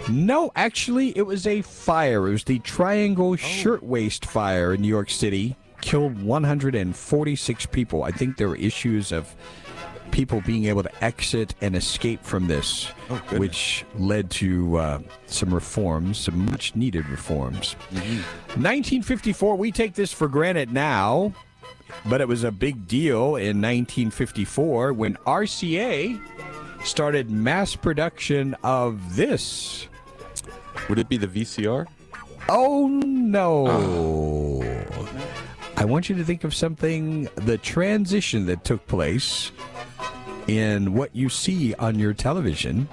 No, 0.08 0.52
actually, 0.54 1.16
it 1.16 1.22
was 1.22 1.46
a 1.46 1.62
fire. 1.62 2.28
It 2.28 2.32
was 2.32 2.44
the 2.44 2.58
Triangle 2.60 3.36
Shirtwaist 3.36 4.26
Fire 4.26 4.74
in 4.74 4.82
New 4.82 4.88
York 4.88 5.10
City. 5.10 5.56
Killed 5.84 6.22
146 6.22 7.66
people. 7.66 8.04
I 8.04 8.10
think 8.10 8.38
there 8.38 8.48
were 8.48 8.56
issues 8.56 9.12
of 9.12 9.36
people 10.12 10.40
being 10.40 10.64
able 10.64 10.82
to 10.82 11.04
exit 11.04 11.54
and 11.60 11.76
escape 11.76 12.24
from 12.24 12.46
this, 12.46 12.90
Oh, 13.10 13.16
which 13.36 13.84
led 13.98 14.30
to 14.30 14.76
uh, 14.78 14.98
some 15.26 15.52
reforms, 15.52 16.16
some 16.16 16.46
much 16.46 16.74
needed 16.74 17.06
reforms. 17.10 17.74
1954, 18.56 19.56
we 19.56 19.70
take 19.70 19.92
this 19.94 20.10
for 20.10 20.26
granted 20.26 20.72
now, 20.72 21.34
but 22.06 22.22
it 22.22 22.28
was 22.28 22.44
a 22.44 22.50
big 22.50 22.88
deal 22.88 23.36
in 23.36 23.60
1954 23.60 24.94
when 24.94 25.16
RCA 25.26 26.18
started 26.82 27.30
mass 27.30 27.76
production 27.76 28.56
of 28.64 29.16
this. 29.16 29.86
Would 30.88 30.98
it 30.98 31.10
be 31.10 31.18
the 31.18 31.28
VCR? 31.28 31.86
Oh 32.48 32.86
no. 32.88 33.64
I 35.76 35.84
want 35.84 36.08
you 36.08 36.16
to 36.16 36.24
think 36.24 36.44
of 36.44 36.54
something, 36.54 37.28
the 37.34 37.58
transition 37.58 38.46
that 38.46 38.64
took 38.64 38.86
place 38.86 39.50
in 40.46 40.94
what 40.94 41.14
you 41.14 41.28
see 41.28 41.74
on 41.74 41.98
your 41.98 42.14
television 42.14 42.88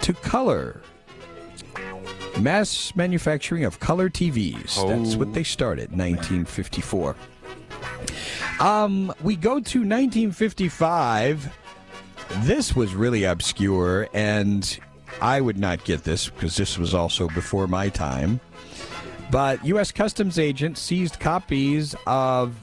to 0.00 0.12
color. 0.12 0.80
Mass 2.40 2.94
manufacturing 2.96 3.64
of 3.64 3.80
color 3.80 4.10
TVs. 4.10 4.76
That's 4.88 5.16
what 5.16 5.34
they 5.34 5.44
started 5.44 5.92
in 5.92 5.98
1954. 5.98 7.16
Um, 8.60 9.12
we 9.22 9.36
go 9.36 9.60
to 9.60 9.78
1955. 9.80 11.52
This 12.40 12.74
was 12.74 12.94
really 12.94 13.24
obscure, 13.24 14.08
and 14.12 14.78
I 15.20 15.40
would 15.40 15.58
not 15.58 15.84
get 15.84 16.04
this 16.04 16.28
because 16.28 16.56
this 16.56 16.78
was 16.78 16.94
also 16.94 17.28
before 17.28 17.66
my 17.66 17.88
time. 17.88 18.40
But 19.34 19.64
U.S. 19.64 19.90
Customs 19.90 20.38
agents 20.38 20.80
seized 20.80 21.18
copies 21.18 21.96
of 22.06 22.54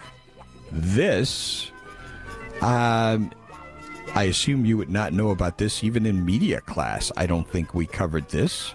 this. 0.71 1.69
Um, 2.61 3.29
I 4.15 4.23
assume 4.29 4.65
you 4.65 4.77
would 4.77 4.89
not 4.89 5.11
know 5.11 5.31
about 5.31 5.57
this 5.57 5.83
even 5.83 6.05
in 6.05 6.23
media 6.23 6.61
class. 6.61 7.11
I 7.17 7.25
don't 7.25 7.45
think 7.45 7.73
we 7.73 7.85
covered 7.85 8.29
this. 8.29 8.73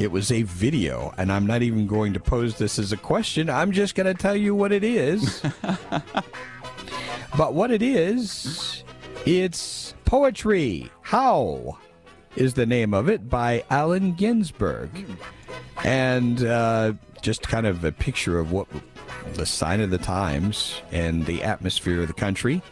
It 0.00 0.10
was 0.10 0.32
a 0.32 0.42
video, 0.42 1.14
and 1.18 1.30
I'm 1.30 1.46
not 1.46 1.62
even 1.62 1.86
going 1.86 2.12
to 2.14 2.18
pose 2.18 2.58
this 2.58 2.80
as 2.80 2.90
a 2.90 2.96
question. 2.96 3.48
I'm 3.48 3.70
just 3.70 3.94
going 3.94 4.12
to 4.12 4.20
tell 4.20 4.34
you 4.34 4.56
what 4.56 4.72
it 4.72 4.82
is. 4.82 5.40
but 7.38 7.54
what 7.54 7.70
it 7.70 7.80
is, 7.80 8.82
it's 9.24 9.94
poetry. 10.04 10.90
Howl 11.02 11.78
is 12.34 12.54
the 12.54 12.66
name 12.66 12.92
of 12.92 13.08
it 13.08 13.30
by 13.30 13.62
Allen 13.70 14.14
Ginsberg. 14.14 14.90
And 15.84 16.44
uh, 16.44 16.94
just 17.22 17.42
kind 17.42 17.66
of 17.66 17.84
a 17.84 17.92
picture 17.92 18.38
of 18.38 18.50
what 18.52 18.66
the 19.34 19.46
sign 19.46 19.80
of 19.80 19.90
the 19.90 19.98
times 19.98 20.80
and 20.90 21.24
the 21.26 21.42
atmosphere 21.42 22.00
of 22.02 22.08
the 22.08 22.14
country. 22.14 22.62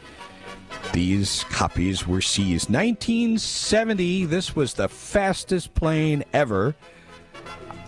These 0.93 1.45
copies 1.45 2.07
were 2.07 2.21
seized. 2.21 2.71
1970, 2.71 4.25
this 4.27 4.57
was 4.57 4.75
the 4.75 4.89
fastest 4.89 5.75
plane 5.75 6.25
ever 6.33 6.75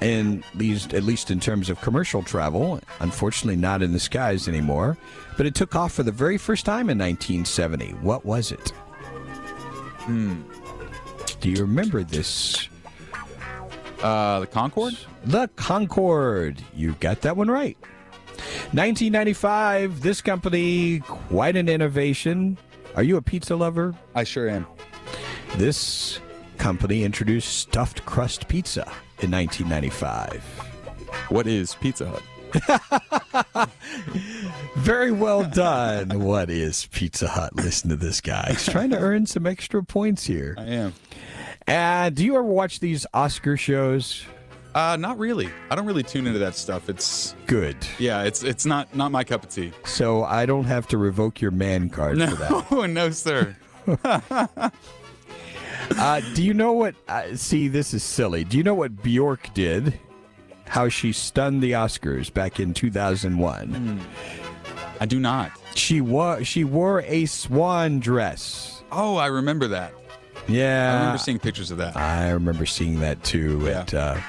in 0.00 0.44
these 0.54 0.92
at 0.92 1.02
least 1.02 1.30
in 1.30 1.40
terms 1.40 1.70
of 1.70 1.80
commercial 1.80 2.22
travel 2.22 2.80
unfortunately 3.00 3.56
not 3.56 3.80
in 3.80 3.92
the 3.92 4.00
skies 4.00 4.48
anymore 4.48 4.98
but 5.37 5.46
it 5.46 5.54
took 5.54 5.74
off 5.76 5.92
for 5.92 6.02
the 6.02 6.10
very 6.10 6.37
first 6.37 6.66
time 6.66 6.90
in 6.90 6.98
1970 6.98 7.92
what 8.02 8.26
was 8.26 8.50
it 8.50 8.70
Hmm. 10.00 10.42
do 11.40 11.48
you 11.48 11.56
remember 11.62 12.02
this 12.02 12.68
Uh, 14.04 14.40
the 14.40 14.46
Concorde? 14.46 14.96
the 15.24 15.48
concorde 15.56 16.62
you 16.76 16.94
got 17.00 17.22
that 17.22 17.36
one 17.36 17.50
right 17.50 17.76
1995 18.72 20.02
this 20.02 20.20
company 20.20 20.98
quite 21.00 21.56
an 21.56 21.68
innovation 21.68 22.58
are 22.96 23.02
you 23.02 23.16
a 23.16 23.22
pizza 23.22 23.56
lover 23.56 23.94
I 24.14 24.24
sure 24.24 24.48
am. 24.50 24.66
this 25.56 26.20
company 26.58 27.02
introduced 27.04 27.56
stuffed 27.56 28.04
crust 28.04 28.46
pizza 28.48 28.82
in 29.20 29.30
1995 29.30 30.42
What 31.30 31.46
is 31.46 31.74
Pizza 31.76 32.06
Hut? 32.10 32.22
Very 34.76 35.12
well 35.12 35.44
done. 35.44 36.20
what 36.20 36.50
is 36.50 36.86
Pizza 36.92 37.26
Hut? 37.28 37.54
Listen 37.56 37.88
to 37.90 37.96
this 37.96 38.20
guy. 38.20 38.48
He's 38.50 38.66
trying 38.68 38.90
to 38.90 38.98
earn 38.98 39.26
some 39.26 39.46
extra 39.46 39.82
points 39.82 40.24
here. 40.26 40.54
I 40.58 40.64
am. 40.64 40.92
And 41.66 42.14
do 42.14 42.24
you 42.24 42.35
ever 42.35 42.42
watch 42.44 42.81
these 42.81 43.07
Oscar 43.14 43.57
shows? 43.57 44.24
Uh, 44.74 44.96
not 44.98 45.18
really. 45.18 45.48
I 45.70 45.77
don't 45.77 45.87
really 45.87 46.03
tune 46.03 46.27
into 46.27 46.38
that 46.40 46.57
stuff. 46.57 46.88
It's 46.88 47.37
Good. 47.46 47.77
yeah, 47.98 48.24
it's 48.24 48.42
it's 48.42 48.66
not 48.66 48.94
not 48.94 49.12
my 49.12 49.22
cup 49.22 49.44
of 49.44 49.48
tea. 49.50 49.72
So 49.85 50.24
I 50.24 50.46
don't 50.46 50.64
have 50.64 50.88
to 50.88 50.98
revoke 50.98 51.40
your 51.40 51.53
man 51.53 51.88
card 51.90 52.18
for 52.18 52.27
that. 52.37 52.70
No, 52.70 52.87
no, 52.87 53.11
sir. 53.11 53.57
Uh, 55.98 56.18
do 56.35 56.42
you 56.42 56.55
know 56.55 56.72
what? 56.72 56.94
Uh, 57.09 57.37
see, 57.37 57.68
this 57.68 57.92
is 57.92 58.03
silly. 58.03 58.42
Do 58.42 58.57
you 58.57 58.62
know 58.62 58.74
what 58.74 59.03
Bjork 59.03 59.53
did? 59.53 60.00
How 60.66 60.88
she 60.88 61.12
stunned 61.12 61.62
the 61.62 61.72
Oscars 61.72 62.33
back 62.33 62.59
in 62.59 62.72
2001. 62.72 64.00
I 64.98 65.05
do 65.05 65.20
not. 65.20 65.53
She 65.74 66.00
wore 66.00 66.42
she 66.42 66.64
wore 66.64 67.03
a 67.03 67.27
swan 67.27 68.00
dress. 68.00 68.83
Oh, 68.90 69.16
I 69.16 69.27
remember 69.27 69.68
that. 69.68 69.92
Yeah, 70.46 70.92
I 70.92 70.98
remember 70.98 71.18
seeing 71.18 71.38
pictures 71.38 71.70
of 71.70 71.78
that. 71.78 71.96
I 71.96 72.30
remember 72.30 72.66
seeing 72.66 73.00
that 73.00 73.22
too. 73.24 73.62
Yeah. 73.64 73.80
At 73.80 73.94
uh, 73.94 74.20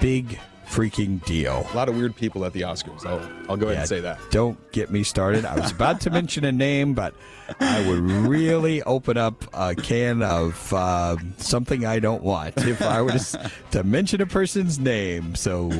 big 0.00 0.38
freaking 0.66 1.24
deal. 1.24 1.66
A 1.72 1.76
lot 1.76 1.88
of 1.88 1.96
weird 1.96 2.16
people 2.16 2.44
at 2.44 2.52
the 2.52 2.62
Oscars. 2.62 3.06
I'll 3.06 3.20
I'll 3.48 3.56
go 3.56 3.66
ahead 3.66 3.76
Yeah, 3.76 3.80
and 3.80 3.88
say 3.88 4.00
that. 4.00 4.18
Don't 4.30 4.58
get 4.72 4.90
me 4.90 5.02
started. 5.04 5.44
I 5.44 5.54
was 5.54 5.70
about 5.70 6.00
to 6.02 6.10
mention 6.10 6.44
a 6.44 6.50
name, 6.52 6.94
but 6.94 7.14
I 7.60 7.86
would 7.86 8.00
really 8.00 8.82
open 8.82 9.16
up 9.16 9.44
a 9.52 9.74
can 9.76 10.22
of 10.22 10.72
uh, 10.72 11.16
something 11.36 11.84
I 11.86 12.00
don't 12.00 12.22
want 12.22 12.56
if 12.58 12.82
I 12.82 13.02
were 13.02 13.12
to, 13.12 13.50
to 13.72 13.84
mention 13.84 14.20
a 14.20 14.26
person's 14.26 14.78
name. 14.78 15.34
So 15.36 15.70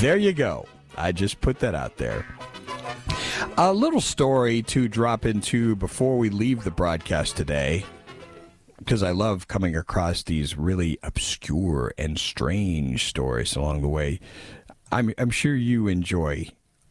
there 0.00 0.16
you 0.16 0.32
go. 0.32 0.66
I 0.96 1.12
just 1.12 1.40
put 1.40 1.58
that 1.58 1.74
out 1.74 1.96
there. 1.98 2.24
A 3.58 3.72
little 3.72 4.00
story 4.00 4.62
to 4.62 4.88
drop 4.88 5.26
into 5.26 5.76
before 5.76 6.16
we 6.16 6.30
leave 6.30 6.64
the 6.64 6.70
broadcast 6.70 7.36
today, 7.36 7.84
because 8.84 9.02
I 9.02 9.12
love 9.12 9.48
coming 9.48 9.74
across 9.74 10.22
these 10.22 10.56
really 10.56 10.98
obscure 11.02 11.92
and 11.96 12.18
strange 12.18 13.08
stories 13.08 13.56
along 13.56 13.82
the 13.82 13.88
way. 13.88 14.20
I'm, 14.92 15.12
I'm 15.18 15.30
sure 15.30 15.54
you 15.54 15.88
enjoy 15.88 16.48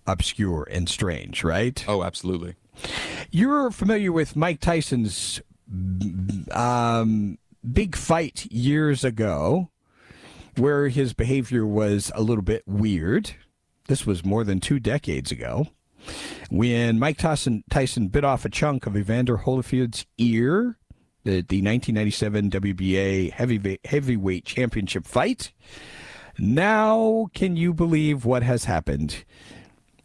obscure 0.07 0.67
and 0.69 0.89
strange, 0.89 1.43
right? 1.43 1.83
Oh, 1.87 2.03
absolutely. 2.03 2.55
You're 3.31 3.71
familiar 3.71 4.11
with 4.11 4.35
Mike 4.35 4.59
Tyson's 4.59 5.41
um, 6.51 7.37
big 7.71 7.95
fight 7.95 8.45
years 8.51 9.03
ago, 9.03 9.69
where 10.57 10.89
his 10.89 11.13
behavior 11.13 11.65
was 11.65 12.11
a 12.15 12.21
little 12.21 12.43
bit 12.43 12.63
weird. 12.67 13.31
This 13.87 14.05
was 14.05 14.25
more 14.25 14.43
than 14.43 14.59
two 14.59 14.79
decades 14.79 15.31
ago. 15.31 15.67
When 16.49 16.99
Mike 16.99 17.17
Tyson, 17.17 17.63
Tyson 17.69 18.09
bit 18.09 18.25
off 18.25 18.45
a 18.45 18.49
chunk 18.49 18.85
of 18.85 18.97
Evander 18.97 19.37
Holyfield's 19.37 20.05
ear 20.17 20.77
at 21.25 21.47
the 21.47 21.61
1997 21.61 22.49
WBA 22.49 23.31
heavyweight, 23.31 23.85
heavyweight 23.85 24.45
championship 24.45 25.05
fight. 25.05 25.51
Now, 26.37 27.27
can 27.33 27.55
you 27.55 27.73
believe 27.73 28.25
what 28.25 28.43
has 28.43 28.65
happened? 28.65 29.23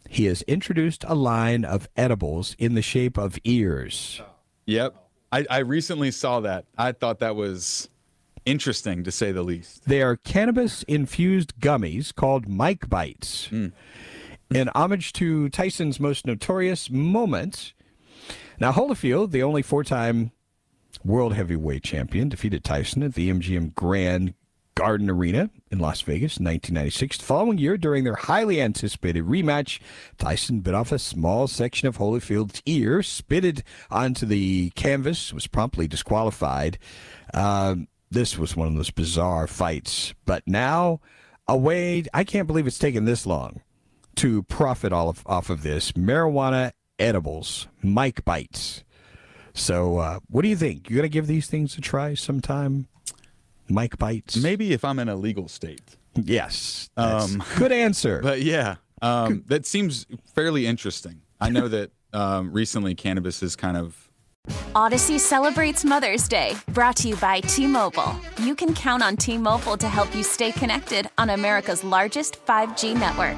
He 0.07 0.25
has 0.25 0.41
introduced 0.43 1.03
a 1.07 1.15
line 1.15 1.65
of 1.65 1.89
edibles 1.95 2.55
in 2.57 2.73
the 2.73 2.81
shape 2.81 3.17
of 3.17 3.37
ears. 3.43 4.21
Yep. 4.65 4.95
I, 5.31 5.45
I 5.49 5.57
recently 5.59 6.11
saw 6.11 6.39
that. 6.39 6.65
I 6.77 6.91
thought 6.91 7.19
that 7.19 7.35
was 7.35 7.89
interesting 8.45 9.03
to 9.03 9.11
say 9.11 9.31
the 9.31 9.43
least. 9.43 9.85
They 9.85 10.01
are 10.01 10.15
cannabis 10.15 10.83
infused 10.83 11.59
gummies 11.59 12.13
called 12.13 12.47
Mike 12.47 12.89
Bites. 12.89 13.47
Hmm. 13.47 13.67
In 14.49 14.69
homage 14.73 15.13
to 15.13 15.49
Tyson's 15.49 15.99
most 15.99 16.25
notorious 16.25 16.89
moment. 16.89 17.73
Now, 18.59 18.71
Holyfield, 18.71 19.29
the 19.29 19.43
only 19.43 19.61
four 19.61 19.83
time 19.83 20.31
world 21.03 21.33
heavyweight 21.33 21.83
champion, 21.83 22.29
defeated 22.29 22.63
Tyson 22.63 23.03
at 23.03 23.13
the 23.13 23.29
MGM 23.29 23.73
Grand 23.75 24.33
Garden 24.75 25.09
Arena 25.09 25.49
in 25.71 25.79
Las 25.79 25.99
Vegas 26.01 26.37
in 26.37 26.45
1996. 26.45 27.17
The 27.17 27.23
following 27.25 27.57
year, 27.57 27.77
during 27.77 28.05
their 28.05 28.15
highly 28.15 28.61
anticipated 28.61 29.25
rematch, 29.25 29.79
Tyson 30.17 30.61
bit 30.61 30.73
off 30.73 30.93
a 30.93 30.99
small 30.99 31.47
section 31.47 31.87
of 31.87 31.97
Holyfield's 31.97 32.61
ear, 32.65 33.03
spitted 33.03 33.63
onto 33.91 34.25
the 34.25 34.69
canvas, 34.75 35.33
was 35.33 35.47
promptly 35.47 35.85
disqualified. 35.85 36.77
Um, 37.33 37.89
this 38.09 38.37
was 38.37 38.55
one 38.55 38.69
of 38.69 38.75
those 38.75 38.89
bizarre 38.89 39.47
fights. 39.47 40.13
But 40.25 40.43
now, 40.47 41.01
away, 41.45 42.05
I 42.13 42.23
can't 42.23 42.47
believe 42.47 42.65
it's 42.65 42.79
taken 42.79 43.03
this 43.03 43.25
long 43.25 43.61
to 44.15 44.43
profit 44.43 44.93
all 44.93 45.09
of, 45.09 45.23
off 45.25 45.49
of 45.49 45.61
this 45.61 45.91
marijuana 45.91 46.71
edibles, 46.97 47.67
Mike 47.81 48.23
Bites. 48.23 48.83
So, 49.59 49.97
uh, 49.97 50.19
what 50.29 50.41
do 50.43 50.47
you 50.47 50.55
think? 50.55 50.89
You 50.89 50.95
gonna 50.95 51.09
give 51.09 51.27
these 51.27 51.47
things 51.47 51.77
a 51.77 51.81
try 51.81 52.13
sometime? 52.13 52.87
Mike 53.69 53.97
Bites. 53.97 54.37
Maybe 54.37 54.71
if 54.73 54.83
I'm 54.83 54.97
in 54.99 55.09
a 55.09 55.15
legal 55.15 55.47
state. 55.47 55.81
Yes. 56.15 56.89
that's- 56.95 57.35
Um, 57.35 57.43
good 57.57 57.71
answer. 57.71 58.19
But 58.23 58.41
yeah, 58.41 58.77
um, 59.01 59.43
that 59.47 59.65
seems 59.65 60.07
fairly 60.33 60.65
interesting. 60.65 61.21
I 61.39 61.49
know 61.49 61.67
that 61.67 61.91
um, 62.13 62.51
recently 62.51 62.95
cannabis 62.95 63.43
is 63.43 63.55
kind 63.55 63.77
of 63.77 64.09
Audacy 64.73 65.19
celebrates 65.19 65.85
Mother's 65.85 66.27
Day, 66.27 66.55
brought 66.69 66.95
to 66.97 67.09
you 67.09 67.15
by 67.17 67.41
T 67.41 67.67
Mobile. 67.67 68.15
You 68.41 68.55
can 68.55 68.73
count 68.73 69.03
on 69.03 69.15
T 69.17 69.37
Mobile 69.37 69.77
to 69.77 69.87
help 69.87 70.15
you 70.15 70.23
stay 70.23 70.51
connected 70.51 71.07
on 71.19 71.29
America's 71.29 71.83
largest 71.83 72.43
5G 72.47 72.95
network. 72.97 73.37